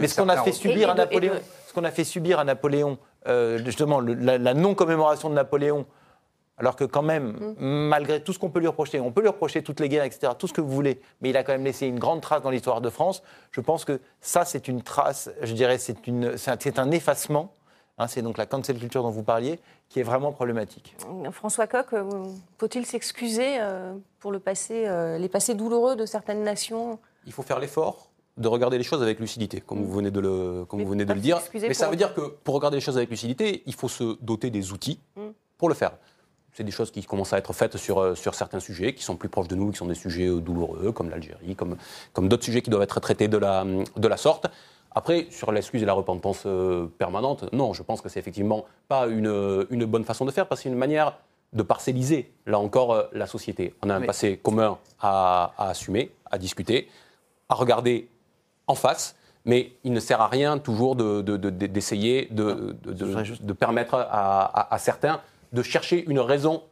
[0.00, 1.34] Mais ce qu'on a fait subir à Napoléon,
[1.66, 2.98] ce qu'on a fait subir à Napoléon,
[3.64, 5.86] justement, la, non-commémoration de Napoléon,
[6.58, 7.88] alors que quand même, mm.
[7.88, 10.32] malgré tout ce qu'on peut lui reprocher, on peut lui reprocher toutes les guerres, etc.,
[10.38, 12.50] tout ce que vous voulez, mais il a quand même laissé une grande trace dans
[12.50, 13.22] l'histoire de France.
[13.50, 17.54] Je pense que ça, c'est une trace, je dirais, c'est un effacement
[18.02, 20.96] Hein, c'est donc la cancel culture dont vous parliez qui est vraiment problématique.
[21.30, 22.24] François Coq, euh,
[22.58, 26.98] faut-il s'excuser euh, pour le passé, euh, les passés douloureux de certaines nations?
[27.26, 30.64] Il faut faire l'effort de regarder les choses avec lucidité, comme vous venez de le,
[30.64, 31.40] comme vous venez de le dire.
[31.54, 34.50] Mais ça veut dire que pour regarder les choses avec lucidité, il faut se doter
[34.50, 35.28] des outils mm.
[35.58, 35.92] pour le faire.
[36.54, 39.28] C'est des choses qui commencent à être faites sur, sur certains sujets qui sont plus
[39.28, 41.76] proches de nous, qui sont des sujets douloureux, comme l'Algérie, comme,
[42.12, 44.48] comme d'autres sujets qui doivent être traités de la, de la sorte.
[44.94, 49.06] Après, sur l'excuse et la repentance euh, permanente, non, je pense que c'est effectivement pas
[49.06, 51.16] une, une, bonne façon de faire, parce que c'est une manière
[51.52, 53.74] de parcelliser, là encore, euh, la société.
[53.82, 56.88] On a un passé commun à, assumer, à discuter,
[57.48, 58.08] à regarder
[58.66, 64.78] en face, mais il ne sert à rien toujours d'essayer de, de, permettre à, à
[64.78, 65.20] certains
[65.52, 66.62] de chercher une raison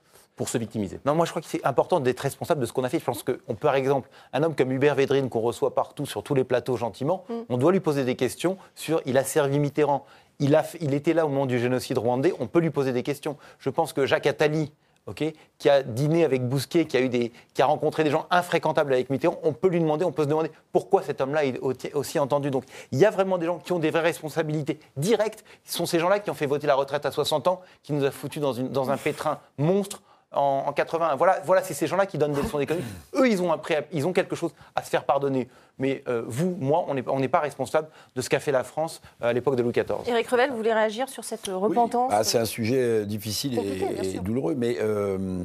[0.40, 1.00] pour se victimiser.
[1.04, 2.98] Non, moi je crois que c'est important d'être responsable de ce qu'on a fait.
[2.98, 6.22] Je pense qu'on peut, par exemple, un homme comme Hubert Védrine qu'on reçoit partout sur
[6.22, 7.34] tous les plateaux gentiment, mm.
[7.50, 10.06] on doit lui poser des questions sur il a servi Mitterrand,
[10.38, 13.02] il, a, il était là au moment du génocide rwandais, on peut lui poser des
[13.02, 13.36] questions.
[13.58, 14.72] Je pense que Jacques Attali,
[15.14, 18.94] qui a dîné avec Bousquet, qui a, eu des, qui a rencontré des gens infréquentables
[18.94, 22.18] avec Mitterrand, on peut lui demander, on peut se demander pourquoi cet homme-là est aussi
[22.18, 22.50] entendu.
[22.50, 25.44] Donc il y a vraiment des gens qui ont des vraies responsabilités directes.
[25.64, 28.04] Ce sont ces gens-là qui ont fait voter la retraite à 60 ans, qui nous
[28.04, 30.00] a foutus dans, une, dans un pétrin monstre
[30.32, 31.16] en, 80.
[31.16, 32.84] Voilà, voilà c'est ces gens-là qui donnent des leçons d'économie.
[33.14, 33.54] Eux, ils ont,
[33.92, 35.48] ils ont quelque chose à se faire pardonner.
[35.78, 39.28] Mais euh, vous, moi, on n'est pas responsable de ce qu'a fait la France euh,
[39.30, 40.06] à l'époque de Louis XIV.
[40.06, 42.12] Éric Revel, vous voulez réagir sur cette repentance?
[42.14, 45.44] Ah, C'est un sujet difficile et, douloureux, mais euh,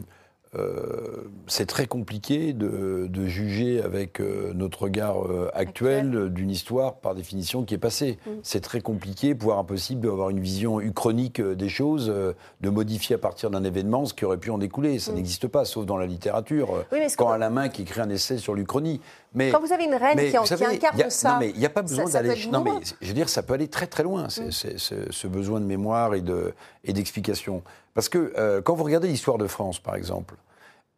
[1.47, 7.63] c'est très compliqué de, juger avec euh, notre regard euh, actuel, d'une histoire par définition
[7.63, 8.19] qui est passée.
[8.25, 8.31] Mm.
[8.43, 13.49] C'est très compliqué, voire impossible d'avoir une vision uchronique des choses, de modifier à partir
[13.49, 14.99] d'un événement ce qui aurait pu en découler.
[14.99, 15.15] Ça mm.
[15.15, 16.85] n'existe pas, sauf dans la littérature.
[17.17, 19.01] quand Alain Main qui écrit un essai sur l'Uchronie.
[19.33, 21.81] Mais, quand vous avez une reine qui, incarne ça, non mais il n'y a pas
[21.81, 22.35] besoin d'aller.
[22.51, 24.23] Non mais je veux dire, ça peut aller très très loin.
[24.23, 24.51] Mm.
[24.51, 27.63] ce besoin de mémoire et d'explication.
[27.95, 30.35] Parce que quand vous regardez l'histoire de France, par exemple,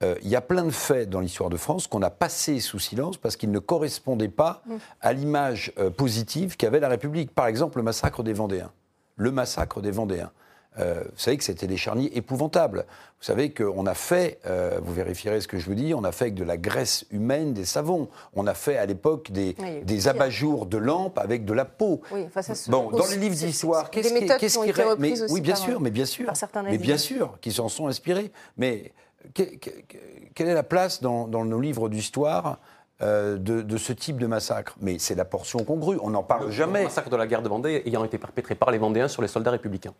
[0.03, 2.77] euh, il y a plein de faits dans l'histoire de France qu'on a passés sous
[2.77, 4.75] silence parce qu'ils ne correspondaient pas mm.
[5.01, 7.33] à l'image euh, positive qu'avait la République.
[7.33, 8.71] Par exemple, le massacre des Vendéens.
[9.15, 10.31] Le massacre des Vendéens.
[10.79, 12.85] Euh, vous savez que c'était des charniers épouvantables.
[13.19, 14.39] Vous savez qu'on a fait,
[14.83, 17.51] vous vérifierez ce que je vous dis, on a fait avec de la graisse humaine
[17.51, 18.09] des savons.
[18.35, 22.01] On a fait à l'époque des, des abat-jours de lampes avec de la peau.
[22.11, 22.27] Oui,
[22.67, 26.05] bon, dans les livres d'histoire, qu'est-ce qui, qu'est-ce qui mais, Oui, bien sûr, mais bien
[26.05, 26.31] sûr,
[26.63, 28.31] mais bien sûr, qui s'en sont inspirés.
[28.55, 28.93] Mais
[29.33, 32.59] quelle est la place dans, nos livres d'histoire
[33.01, 34.75] euh, de, ce type de massacre?
[34.81, 36.79] Mais c'est la portion congrue, on n'en parle jamais.
[36.79, 39.27] Le massacre de la guerre de Vendée ayant été perpétré par les Vendéens sur les
[39.27, 39.93] soldats républicains.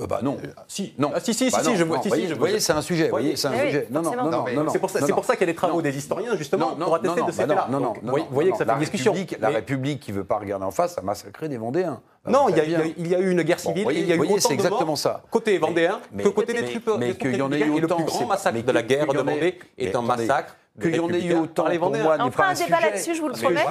[0.00, 0.38] Euh, bah non.
[0.68, 1.12] si, non.
[1.14, 1.98] Ah, si, si, bah si, je vois.
[1.98, 3.10] Vous voyez, c'est un sujet.
[3.10, 3.86] Voyez, c'est un sujet.
[3.90, 5.82] Non, non, non, non, C'est pour ça, c'est pour ça qu'il y a des travaux
[5.82, 7.68] des historiens justement pour attester de ces faits-là.
[7.70, 8.12] Non, non, non.
[8.12, 9.14] Vous voyez que ça fait une discussion.
[9.40, 12.00] La République qui veut pas regarder en face a massacré des Vendéens.
[12.26, 13.86] Non, il y, a, eu une guerre civile.
[13.90, 15.22] il y a eu autant c'est exactement ça.
[15.30, 16.98] Côté vendéen que côté des troupes.
[16.98, 17.98] Mais qu'il y en ait eu autant.
[17.98, 21.08] Le plus grand massacre de la guerre de Vendée est un massacre qu'il y en
[21.10, 22.64] ait eu autant, pour moi, n'est pas un sujet.
[22.64, 23.66] On fera un débat là-dessus, je vous le promets.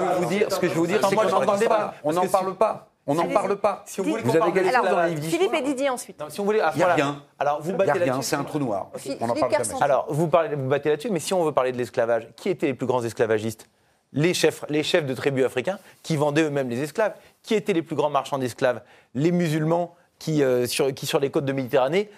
[0.50, 1.94] Ce que je veux vous dire, c'est qu'on n'en parle pas.
[2.04, 2.91] On n'en parle pas.
[3.08, 3.84] On n'en parle pas.
[3.88, 6.22] Si vous, vous avez gagné dans les Philippe et Didier ensuite.
[6.30, 7.24] si vous voulez, il n'y a rien.
[7.40, 8.24] Alors vous battez là-dessus.
[8.24, 8.90] C'est un trou noir.
[9.20, 11.78] On en parle Alors vous, parlez, vous battez là-dessus, mais si on veut parler de
[11.78, 13.68] l'esclavage, qui étaient les plus grands esclavagistes?
[14.14, 17.14] Les chefs, les chefs de tribus africains qui vendaient eux-mêmes les esclaves.
[17.44, 18.82] Qui étaient les plus grands marchands d'esclaves?
[19.16, 22.12] Les musulmans qui, euh, sur, qui, sur, les côtes de Méditerranée,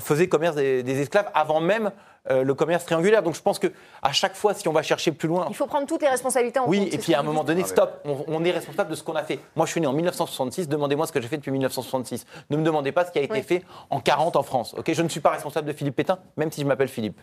[0.00, 1.92] faisaient commerce des, esclaves avant même
[2.28, 3.22] euh, le commerce triangulaire.
[3.22, 3.68] Donc je pense que
[4.02, 5.46] à chaque fois, si on va chercher plus loin.
[5.48, 6.94] Il faut prendre toutes les responsabilités en oui, compte.
[6.94, 8.04] Et puis à un moment donné, stop.
[8.04, 9.38] On, est responsable de ce qu'on a fait.
[9.54, 10.68] Moi, je suis né en 1966.
[10.68, 12.26] Demandez-moi ce que j'ai fait depuis 1966.
[12.50, 14.74] Ne me demandez pas ce qui a été fait en 40 en France.
[14.76, 17.20] Ok, je ne suis pas responsable de Philippe Pétain, même si je m'appelle Philippe.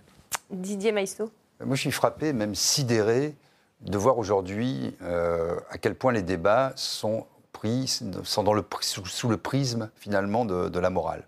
[0.49, 1.29] Didier Maïsto.
[1.61, 3.35] Moi, je suis frappé, même sidéré,
[3.81, 9.29] de voir aujourd'hui euh, à quel point les débats sont pris, sont dans le, sous,
[9.29, 11.23] le prisme finalement de, la morale.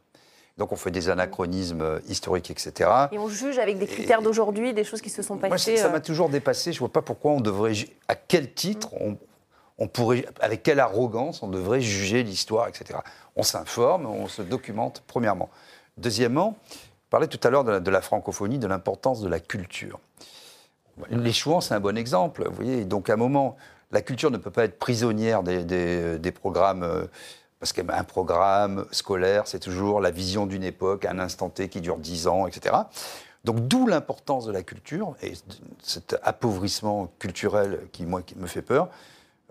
[0.57, 2.89] Donc on fait des anachronismes historiques, etc.
[3.11, 5.71] Et on juge avec des critères d'aujourd'hui, des choses qui se sont passées.
[5.71, 5.91] Moi, ça euh.
[5.91, 6.71] m'a toujours dépassé.
[6.71, 7.73] Je ne vois pas pourquoi on devrait,
[8.07, 8.89] à quel titre,
[9.77, 12.99] on, pourrait, avec quelle arrogance on devrait juger l'histoire, etc.
[13.35, 15.49] On s'informe, on se documente, premièrement.
[15.97, 19.99] Deuxièmement, je parlais tout à l'heure de, de, la francophonie, de l'importance de la culture.
[21.09, 22.45] Les Chouans, c'est un bon exemple.
[22.47, 23.57] Vous voyez, donc à un moment,
[23.91, 26.83] la culture ne peut pas être prisonnière des, programmes.
[26.83, 27.05] Euh,
[27.59, 31.97] parce qu'un programme scolaire, c'est toujours la vision d'une époque, un instant T qui dure
[31.97, 32.75] dix ans, etc.
[33.43, 35.33] Donc d'où l'importance de la culture et
[35.79, 38.89] cet appauvrissement culturel qui, moi, qui me fait peur,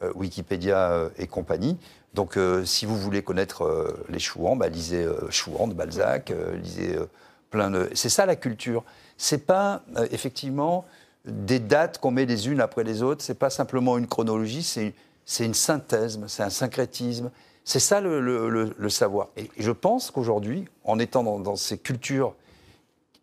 [0.02, 1.78] euh, Wikipédia euh, et compagnie.
[2.14, 6.98] Donc si vous voulez connaître les Chouans, bah, lisez Chouan de Balzac, lisez
[7.50, 7.88] plein de...
[7.94, 8.82] C'est ça la culture.
[9.16, 10.84] C'est pas effectivement
[11.24, 13.22] des dates qu'on met les unes après les autres.
[13.22, 17.30] C'est pas simplement une chronologie, c'est une synthèse, c'est un syncrétisme.
[17.64, 19.28] C'est ça le, savoir.
[19.36, 22.34] Et je pense qu'aujourd'hui, en étant dans, ces cultures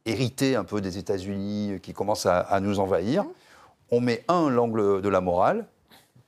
[0.06, 3.26] héritées un peu des États-Unis qui commencent à, nous envahir,
[3.92, 5.66] on met un l'angle de la morale,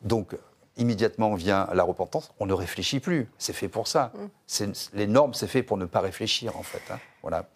[0.02, 0.36] donc
[0.76, 3.30] immédiatement vient la repentance, on ne réfléchit plus.
[3.38, 4.12] C'est fait pour ça.
[4.60, 4.72] Mm.
[4.94, 6.82] Les normes, c'est fait pour ne pas réfléchir, en fait.
[6.92, 7.00] Hein.
[7.22, 7.50] Voilà.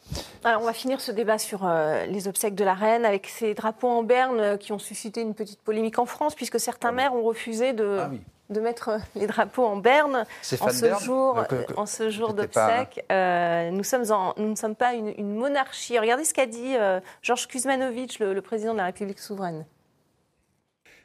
[0.44, 3.54] Alors, on va finir ce débat sur euh, les obsèques de la reine avec ces
[3.54, 6.94] drapeaux en berne euh, qui ont suscité une petite polémique en France, puisque certains ah
[6.94, 8.12] maires ont refusé de, ah
[8.50, 10.26] de mettre euh, les drapeaux en berne
[10.60, 11.44] en ce, jour,
[11.78, 13.06] en ce jour d'obsèques.
[13.10, 14.04] nous, sommes
[14.38, 15.98] nous ne sommes pas une, monarchie.
[15.98, 16.76] Regardez ce qu'a dit
[17.22, 19.66] Georges Kuzmanovic, le président de la République souveraine.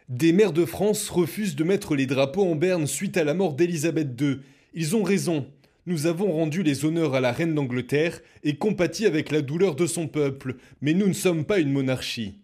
[0.08, 3.52] Des maires de France refusent de mettre les drapeaux en berne suite à la mort
[3.52, 4.40] d'Élisabeth II.
[4.72, 5.46] Ils ont raison.
[5.88, 9.86] Nous avons rendu les honneurs à la reine d'Angleterre et compati avec la douleur de
[9.86, 12.42] son peuple, mais nous ne sommes pas une monarchie.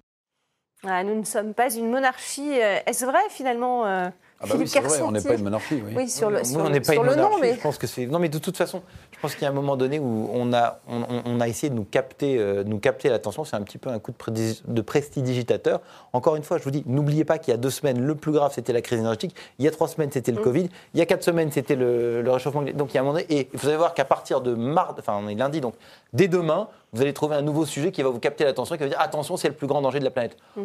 [0.82, 2.58] Ah, nous ne sommes pas une monarchie.
[2.58, 4.08] Euh, est-ce vrai finalement euh,
[4.40, 5.82] ah bah oui, c'est vrai, on n'est pas une monarchie.
[5.86, 7.34] Oui, oui sur le, on n'est pas une monarchie.
[7.34, 7.54] Nom, mais...
[7.54, 8.06] Je pense que c'est.
[8.06, 8.82] Non, mais de toute façon,
[9.12, 11.74] je pense qu'il y a un moment donné où on a, on, a essayé de
[11.74, 13.44] nous capter, euh, nous capter l'attention.
[13.44, 15.80] C'est un petit peu un coup de, de prestidigitateur.
[16.12, 18.32] Encore une fois, je vous dis, n'oubliez pas qu'il y a deux semaines, le plus
[18.32, 19.34] grave, c'était la crise énergétique.
[19.58, 20.44] Il y a trois semaines, c'était le mm.
[20.44, 20.68] Covid.
[20.94, 22.62] Il y a quatre semaines, c'était le, le, réchauffement.
[22.62, 25.00] Donc il y a un moment donné, et vous allez voir qu'à partir de mardi,
[25.00, 25.74] enfin on est lundi, donc
[26.12, 28.86] dès demain, vous allez trouver un nouveau sujet qui va vous capter l'attention, qui va
[28.86, 30.36] vous dire attention, c'est le plus grand danger de la planète.
[30.56, 30.64] Mm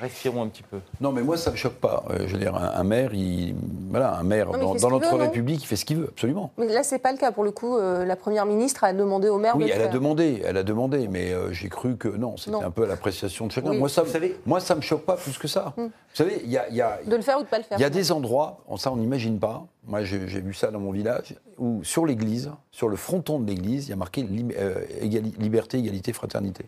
[0.00, 0.78] respirons un petit peu.
[1.00, 2.04] Non, mais moi, ça ne me choque pas.
[2.10, 3.54] Euh, je veux dire, un, maire, il,
[3.90, 6.52] voilà, un maire dans, notre République, il fait ce qu'il veut, absolument.
[6.58, 7.32] Mais là, c'est pas le cas.
[7.32, 9.88] Pour le coup, euh, la première ministre a demandé au maire oui, de elle a
[9.88, 13.46] demandé, elle a demandé, mais euh, j'ai cru que non, c'était un peu à l'appréciation
[13.46, 13.72] de chacun.
[13.74, 15.74] Moi, ça, vous savez, moi, ça me choque pas plus que ça.
[15.76, 15.86] Hmm.
[15.86, 17.78] Vous savez, il y a, y a, de le faire ou de pas le faire.
[17.78, 19.66] Il y a des endroits, ça, on n'imagine pas.
[19.86, 23.86] Moi, j'ai vu ça dans mon village, où sur l'église, sur le fronton de l'église,
[23.86, 26.66] il y a marqué liberté, égalité, fraternité.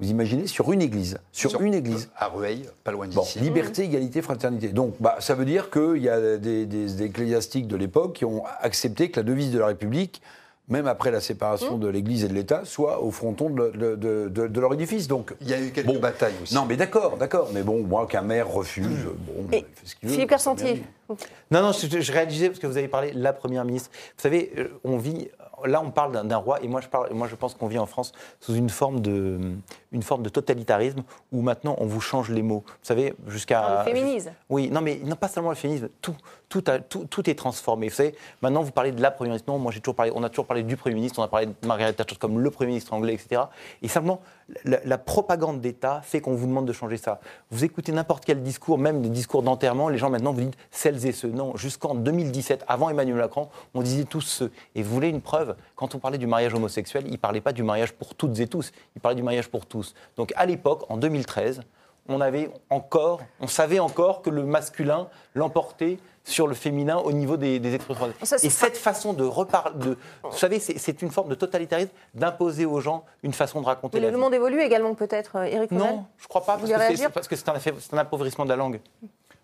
[0.00, 1.18] Vous imaginez Sur une église.
[1.30, 2.08] Sur, une église.
[2.16, 3.38] À Rueil, pas loin d'ici.
[3.38, 4.68] Bon, liberté, égalité, fraternité.
[4.68, 8.42] Donc, bah, ça veut dire qu'il y a des, des, ecclésiastiques de l'époque qui ont
[8.60, 10.22] accepté que la devise de la République,
[10.68, 11.80] même après la séparation mmh.
[11.80, 15.06] de l'Église et de l'État, soit au fronton de, de, de, leur édifice.
[15.06, 16.54] Donc, il y a eu quelques batailles aussi.
[16.54, 17.50] Non, mais d'accord, d'accord.
[17.52, 19.16] Mais bon, moi, qu'un maire refuse, mmh.
[19.26, 20.14] bon, il fait ce qu'il veut.
[20.14, 20.82] Philippe Carcentier.
[21.50, 23.90] Non, non, je, je, réalisais parce que vous avez parlé de la première ministre.
[24.16, 25.28] Vous savez, euh, on vit
[25.66, 27.86] là, on parle d'un roi, et moi je, parle, moi je pense qu'on vit en
[27.86, 29.38] France sous une forme, de,
[29.92, 31.02] une forme de totalitarisme
[31.32, 32.64] où maintenant on vous change les mots.
[32.66, 33.84] Vous savez, jusqu'à.
[33.84, 34.32] Le féminisme.
[34.48, 36.16] Oui, non, mais non, pas seulement le féminisme, tout,
[36.48, 37.88] tout, tout, tout, est transformé.
[37.88, 39.50] Vous savez, maintenant vous parlez de la Première ministre.
[39.50, 41.46] Non, moi j'ai toujours parlé, on a toujours parlé du Premier ministre, on a parlé
[41.46, 43.42] de Margaret Thatcher comme le Premier ministre anglais, etc.
[43.82, 44.20] Et simplement,
[44.64, 47.20] la, propagande d'État fait qu'on vous demande de changer ça.
[47.50, 51.06] Vous écoutez n'importe quel discours, même des discours d'enterrement, les gens maintenant vous disent celles
[51.06, 51.28] et ceux.
[51.28, 54.50] Non, jusqu'en 2017, avant Emmanuel Macron, on disait tous ceux.
[54.74, 55.56] Et vous voulez une preuve?
[55.76, 58.46] Quand on parlait du mariage homosexuel, il ne parlait pas du mariage pour toutes et
[58.46, 59.94] tous, il parlait du mariage pour tous.
[60.16, 61.62] Donc à l'époque, en 2013,
[62.08, 67.36] on avait encore, on savait encore que le masculin l'emportait sur le féminin au niveau
[67.36, 68.12] des, des expressions.
[68.42, 72.80] et cette façon de reparler, de, vous savez, c'est une forme de totalitarisme d'imposer aux
[72.80, 76.04] gens une façon de raconter Mais la le monde évolue également peut-être, Eric euh, Non,
[76.18, 77.54] je ne crois pas, parce que, c'est un,
[77.92, 78.80] un, appauvrissement de la langue.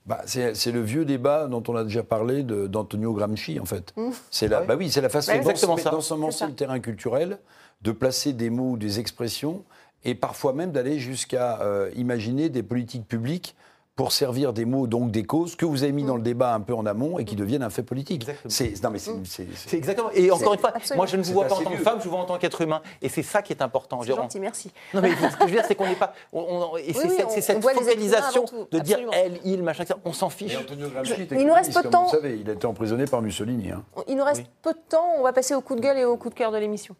[0.05, 3.93] Bah, c'est le vieux débat dont on a déjà parlé d'Antonio Gramsci, en fait.
[3.97, 4.11] Mmh.
[4.31, 7.39] C'est la, bah oui, c'est la façon bah, d'ensemencer le terrain culturel,
[7.83, 9.65] de placer des mots ou des expressions,
[10.05, 13.57] et parfois même d'aller jusqu'à euh, imaginer des politiques publiques
[13.97, 16.61] pour servir des mots, donc des causes, que vous avez mis dans le débat un
[16.61, 18.27] peu en amont et qui deviennent un fait politique.
[18.47, 20.11] C'est non mais c'est exactement.
[20.13, 22.05] Et encore une fois, moi je ne vous vois pas en tant que femme, je
[22.05, 24.03] vous vois en tant qu'être humain, et c'est ça qui est important.
[24.03, 24.71] C'est gentil, merci.
[24.93, 26.13] Non mais ce que je veux dire, c'est qu'on n'est pas,
[26.79, 30.59] et c'est cette focalisation de dire elle, il, machin, on s'en fiche.
[31.33, 32.05] il nous reste peu de temps.
[32.05, 33.71] Vous savez, il a été emprisonné par Mussolini.
[33.71, 33.83] Hein.
[34.09, 35.15] Il nous reste peu de temps.
[35.19, 36.95] On va passer au coup de gueule et au coup de cœur de l'émission.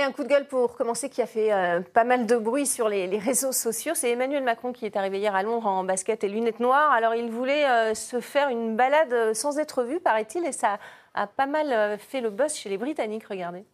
[0.00, 2.64] Allez, un coup de gueule pour commencer qui a fait euh, pas mal de bruit
[2.64, 3.92] sur les, réseaux sociaux.
[3.94, 6.90] C'est Emmanuel Macron qui est arrivé hier à Londres en basket et lunettes noires.
[6.92, 10.78] Alors, il voulait euh, se faire une balade euh, sans être vu, paraît-il, et ça
[11.12, 13.26] a pas mal fait le buzz chez les Britanniques.
[13.26, 13.64] Regardez.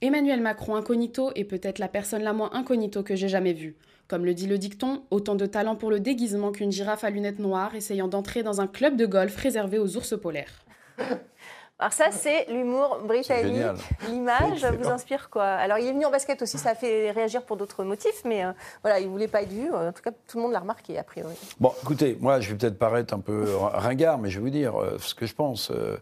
[0.00, 3.76] Emmanuel Macron incognito est peut-être la personne la moins incognito que j'ai jamais vue.
[4.08, 7.40] Comme le dit le dicton, autant de talent pour le déguisement qu'une girafe à lunettes
[7.40, 10.64] noires essayant d'entrer dans un club de golf réservé aux ours polaires.
[11.78, 13.62] Alors ça, c'est l'humour britannique.
[14.08, 17.42] L'image vous inspire quoi Alors il est venu en basket aussi, ça a fait réagir
[17.42, 18.52] pour d'autres motifs, mais euh,
[18.82, 19.70] voilà, il voulait pas être vu.
[19.70, 21.34] En tout cas, tout le monde l'a remarqué a priori.
[21.60, 24.80] Bon, écoutez, moi, je vais peut-être paraître un peu ringard, mais je vais vous dire
[24.80, 25.70] euh, ce que je pense.
[25.70, 25.98] Euh,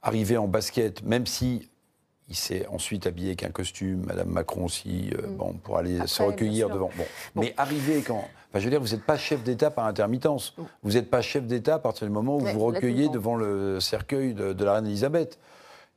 [0.00, 1.68] arriver en basket, même si
[2.28, 5.36] il s'est ensuite habillé avec un costume, Madame Macron aussi, mm.
[5.36, 6.90] bon, pour aller se recueillir devant.
[6.96, 7.04] Bon.
[7.42, 8.24] Mais arriver quand
[8.54, 10.54] je veux dire, vous n'êtes pas chef d'État par intermittence.
[10.82, 13.80] Vous n'êtes pas chef d'État à partir du moment où vous vous recueillez devant le
[13.80, 15.38] cercueil de, la reine Elisabeth.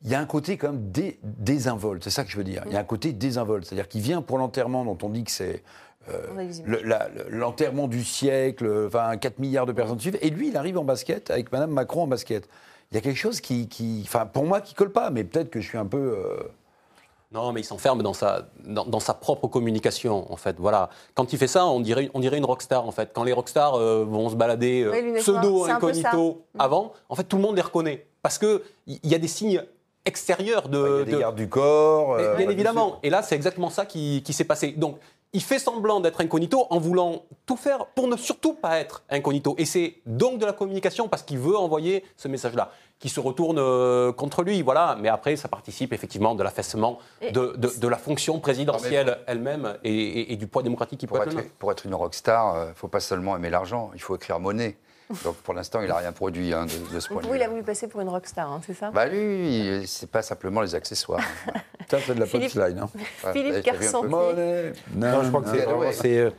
[0.03, 0.91] Il y a un côté quand même
[1.23, 2.63] désinvolte, c'est ça que je veux dire.
[2.65, 5.29] Il y a un côté désinvolte, c'est-à-dire qu'il vient pour l'enterrement dont on dit que
[5.29, 5.61] c'est
[6.09, 6.49] euh,
[7.29, 11.29] l'enterrement du siècle, enfin 4 milliards de personnes suivent, et lui il arrive en basket
[11.29, 12.49] avec Madame Macron en basket.
[12.91, 15.61] Il y a quelque chose qui, enfin pour moi qui colle pas, mais peut-être que
[15.61, 15.97] je suis un peu...
[15.97, 16.43] Euh,
[17.32, 20.57] non, mais il s'enferme dans sa, dans, sa propre communication, en fait.
[20.59, 20.89] Voilà.
[21.15, 23.11] Quand il fait ça, on dirait, on dirait une rockstar, en fait.
[23.13, 26.61] Quand les rockstars euh, vont se balader euh, pseudo, incognito, mm.
[26.61, 28.05] avant, en fait, tout le monde les reconnaît.
[28.21, 29.63] Parce qu'il y a des signes
[30.03, 31.03] extérieurs de.
[31.05, 32.17] Il y a des gardes du corps.
[32.17, 32.99] bien euh, évidemment.
[33.01, 34.73] Et là, c'est exactement ça qui, qui s'est passé.
[34.73, 34.97] Donc,
[35.34, 39.55] il fait semblant d'être incognito en voulant tout faire pour ne surtout pas être incognito.
[39.57, 42.71] Et c'est donc de la communication parce qu'il veut envoyer ce message-là
[43.01, 44.61] qui se retourne euh, contre lui.
[44.61, 44.95] Voilà.
[45.01, 50.47] Mais après, ça participe effectivement de l'affaissement de, de, la fonction présidentielle elle-même et, du
[50.47, 53.35] poids démocratique qui pourrait être, Pour être une rockstar, il euh, ne faut pas seulement
[53.35, 54.77] aimer l'argent, il faut écrire monnaie.
[55.25, 57.35] Donc pour l'instant, il n'a rien produit hein, de, ce point de vue.
[57.35, 58.91] il a voulu passer pour une rockstar, hein, c'est ça?
[58.91, 61.19] Bah lui, c'est pas simplement les accessoires.
[61.89, 62.79] ça, c'est de la punchline.
[62.79, 62.89] Hein.
[63.33, 64.03] Philippe Carson.
[64.03, 66.31] Non, je crois que c'est.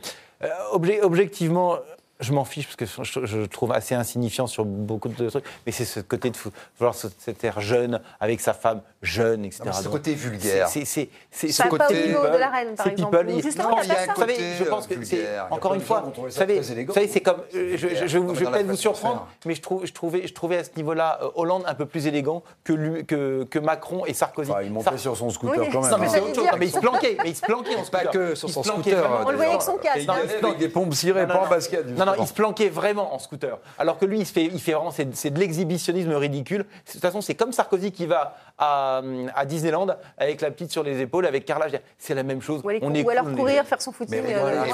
[0.43, 1.77] Euh, objectivement,
[2.19, 5.45] je m'en fiche parce que je, je, trouve assez insignifiant sur beaucoup de trucs.
[5.65, 6.37] Mais c'est ce côté de
[6.77, 9.63] vouloir cet air jeune avec sa femme jeune, etc.
[9.73, 10.67] ce côté vulgaire.
[10.69, 11.77] C'est ce côté.
[11.77, 13.17] Pas au niveau de la reine, par exemple.
[13.17, 16.11] People, Justement, il y a un côté je pense que c'est encore une fois.
[16.15, 17.41] Vous savez, c'est comme.
[17.53, 20.63] Je, je, je vais peut-être vous surprendre, mais je, trouve, je, trouvais, je trouvais à
[20.63, 24.51] ce niveau-là euh, Hollande un peu plus élégant que, lui, que, que Macron et Sarkozy.
[24.63, 25.91] il montait sur son scooter quand même.
[25.91, 26.47] Non, mais c'est autre chose.
[26.57, 27.17] Mais il se planquait.
[27.23, 28.03] Mais il se planquait en scooter.
[28.03, 29.23] Pas que sur son scooter.
[29.25, 30.09] On le voyait avec son casque.
[30.09, 31.85] Avec des pompes cirées, pas en basket.
[32.05, 33.57] Non, non, il se planquait vraiment en scooter.
[33.77, 36.65] Alors que lui, il, fait, il fait vraiment, c'est de l'exhibitionnisme ridicule.
[36.85, 39.01] De toute façon, c'est comme Sarkozy qui va à,
[39.35, 39.87] à, Disneyland
[40.17, 41.67] avec la petite sur les épaules, avec Carla.
[41.97, 42.61] C'est la même chose.
[42.63, 44.21] Ou, on est alors courir, faire son footing.
[44.25, 44.65] Euh,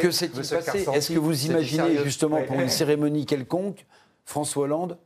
[0.00, 3.86] que s'est-il passé Est-ce que vous imaginez justement pour une cérémonie quelconque
[4.24, 4.98] François Hollande,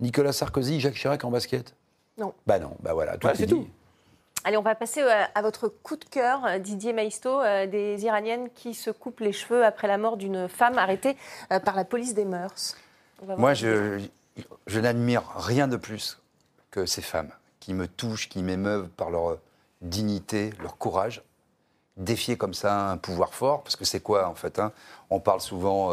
[0.00, 1.74] Nicolas Sarkozy, Jacques Chirac en basket?
[2.18, 2.34] Non.
[2.46, 3.66] Bah non, bah voilà, tout c'est tout.
[4.44, 8.48] Allez, on va passer euh, à votre coup de cœur, Didier Maisto, euh, des Iraniennes
[8.54, 11.16] qui se coupent les cheveux après la mort d'une femme arrêtée
[11.52, 12.76] euh, par la police des mœurs.
[13.24, 14.00] Moi, je,
[14.66, 16.20] je n'admire rien de plus
[16.72, 17.30] que ces femmes
[17.60, 19.38] qui me touchent, qui m'émeuvent par leur
[19.80, 21.22] dignité, leur courage.
[21.96, 24.72] Défier comme ça un pouvoir fort, parce que c'est quoi en fait hein?
[25.10, 25.92] On parle souvent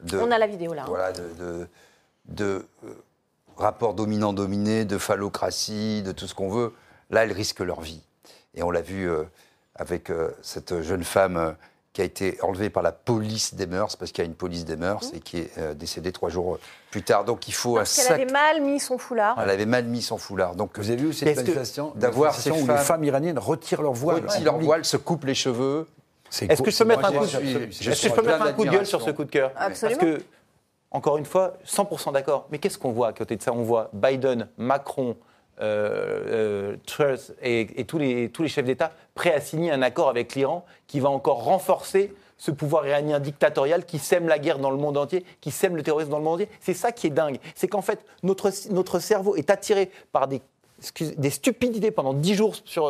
[0.00, 0.18] de.
[0.18, 0.82] On a la vidéo là.
[0.82, 0.86] Hein.
[0.88, 1.68] Voilà, de, de,
[2.26, 2.66] de
[3.56, 6.74] rapport dominant-dominé, de phallocratie, de tout ce qu'on veut.
[7.10, 8.02] Là, elles risquent leur vie.
[8.54, 9.24] Et on l'a vu euh,
[9.74, 11.52] avec euh, cette jeune femme euh,
[11.92, 14.64] qui a été enlevée par la police des mœurs, parce qu'il y a une police
[14.64, 15.16] des mœurs, mmh.
[15.16, 16.58] et qui est décédée trois jours
[16.90, 17.24] plus tard.
[17.24, 18.20] Donc il faut parce un sac...
[18.20, 19.36] avait mal mis son foulard.
[19.42, 20.54] Elle avait mal mis son foulard.
[20.54, 22.62] Donc vous avez vu cette manifestation d'avoir ces femmes...
[22.62, 25.86] où les femmes iraniennes retirent leur voile, retirent leur voile, se coupent les cheveux.
[26.40, 28.22] Est-ce que je peux mettre un coup, de...
[28.22, 29.98] mettre un coup de gueule sur ce coup de cœur Absolument.
[29.98, 30.22] Parce que
[30.90, 32.46] encore une fois, 100% d'accord.
[32.50, 33.52] Mais qu'est-ce qu'on voit à côté de ça?
[33.52, 35.16] On voit Biden, Macron,
[35.60, 40.08] euh, euh, Truss et, tous, les, tous les chefs d'État prêts à signer un accord
[40.08, 44.70] avec l'Iran qui va encore renforcer ce pouvoir iranien dictatorial qui sème la guerre dans
[44.70, 46.48] le monde entier, qui sème le terrorisme dans le monde entier.
[46.60, 47.38] C'est ça qui est dingue.
[47.54, 50.40] C'est qu'en fait, notre, notre cerveau est attiré par des
[51.16, 52.84] des stupidités pendant dix jours sur,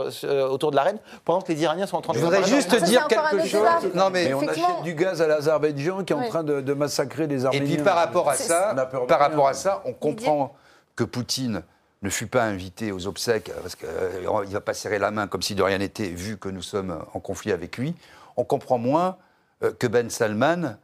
[0.50, 2.18] autour de la reine, pendant que les Iraniens sont en train de...
[2.18, 3.62] Je voudrais juste dire quelque chose.
[3.94, 7.46] Non, mais, on achète du gaz à l'Azerbaïdjan qui est en train de, massacrer les
[7.46, 7.64] Arméniens.
[7.64, 8.74] Et puis par rapport à ça,
[9.08, 10.54] par rapport à ça, on comprend
[10.96, 11.62] que Poutine
[12.02, 15.26] ne fut pas invité aux obsèques, parce qu'il euh, ne va pas serrer la main
[15.26, 17.94] comme si de rien n'était, vu que nous sommes en conflit avec lui,
[18.36, 19.16] on comprend moins
[19.62, 20.76] euh, que Ben Salman,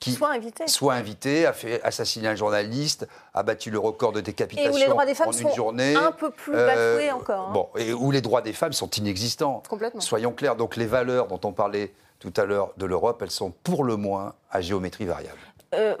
[0.00, 4.20] qui soit invité, soit invité a fait assassiner un journaliste, a battu le record de
[4.20, 5.94] décapitation et où les droits des femmes en une sont journée.
[5.94, 7.48] Un peu plus bafoués euh, encore.
[7.48, 7.52] Hein.
[7.54, 9.62] Bon, et où les droits des femmes sont inexistants.
[9.68, 10.00] Complètement.
[10.00, 10.56] Soyons clairs.
[10.56, 13.96] Donc les valeurs dont on parlait tout à l'heure de l'Europe, elles sont pour le
[13.96, 15.38] moins à géométrie variable.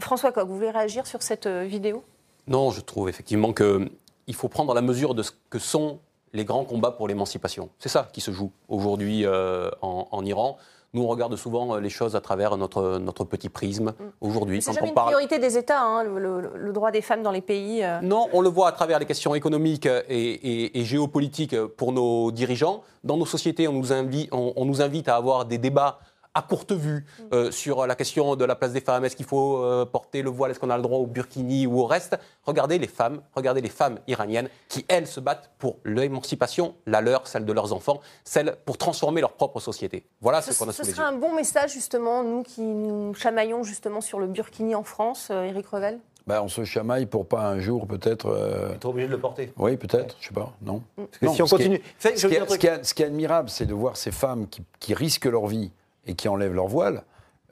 [0.00, 2.02] François Coq, vous voulez réagir sur cette vidéo?
[2.48, 3.90] Non, je trouve effectivement que
[4.26, 6.00] il faut prendre la mesure de ce que sont
[6.32, 7.70] les grands combats pour l'émancipation.
[7.78, 10.58] C'est ça qui se joue aujourd'hui euh, en, Iran.
[10.92, 14.04] Nous, on regarde souvent euh, les choses à travers notre, notre petit prisme mm.
[14.20, 14.62] aujourd'hui.
[14.62, 17.82] C'est jamais une priorité des États, hein, le, droit des femmes dans les pays.
[17.82, 18.00] Euh.
[18.02, 22.82] Non, on le voit à travers les questions économiques et, géopolitiques pour nos dirigeants.
[23.04, 26.00] Dans nos sociétés, on nous, invite, on nous invite à avoir des débats
[26.36, 29.04] à courte vue euh, sur la question de la place des femmes.
[29.06, 30.50] Est-ce qu'il faut euh, porter le voile?
[30.50, 32.18] Est-ce qu'on a le droit au burkini ou au reste?
[32.44, 37.26] Regardez les femmes, regardez les femmes iraniennes qui, elles, se battent pour l'émancipation, la leur,
[37.26, 40.04] celle de leurs enfants, celle pour transformer leur propre société.
[40.20, 43.62] Voilà ce, qu'on a sous Ce serait un bon message, justement, nous qui nous chamaillons
[43.62, 45.98] justement sur le burkini en France, euh, Éric Revel?
[46.26, 48.26] Bah, on se chamaille pour pas un jour peut-être.
[48.26, 48.74] Euh...
[48.74, 49.52] Être obligé de le porter.
[49.56, 50.82] Oui, peut-être, je sais pas, non.
[50.96, 51.80] Parce que si on continue.
[51.98, 55.26] Ce qui, est, ce, qui est, admirable, c'est de voir ces femmes qui, qui risquent
[55.26, 55.70] leur vie
[56.06, 57.04] et qui enlèvent leur voile,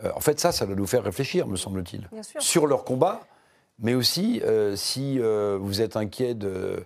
[0.03, 3.21] euh, en fait, ça, ça doit nous faire réfléchir, me semble-t-il, sur leur combat,
[3.79, 6.85] mais aussi euh, si euh, vous êtes inquiet de,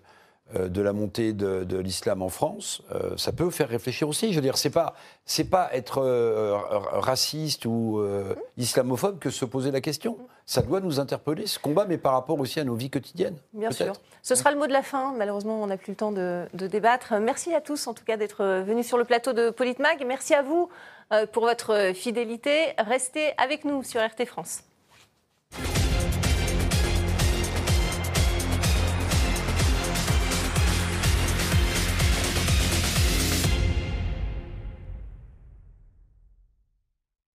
[0.55, 2.83] de la montée de, l'islam en France,
[3.17, 4.31] ça peut faire réfléchir aussi.
[4.31, 4.95] Je veux dire, c'est pas
[5.27, 6.01] c'est pas être
[6.93, 8.03] raciste ou
[8.57, 10.17] islamophobe que se poser la question.
[10.47, 13.37] Ça doit nous interpeller ce combat, mais par rapport aussi à nos vies quotidiennes.
[13.53, 13.93] Bien sûr.
[14.23, 15.13] Ce sera le mot de la fin.
[15.19, 17.13] Malheureusement, on n'a plus le temps de, de débattre.
[17.21, 20.03] Merci à tous, en tout cas, d'être venus sur le plateau de Politmag.
[20.07, 20.71] Merci à vous.
[21.11, 22.75] Euh, pour votre fidélité.
[22.79, 24.68] Restez avec nous sur RT France.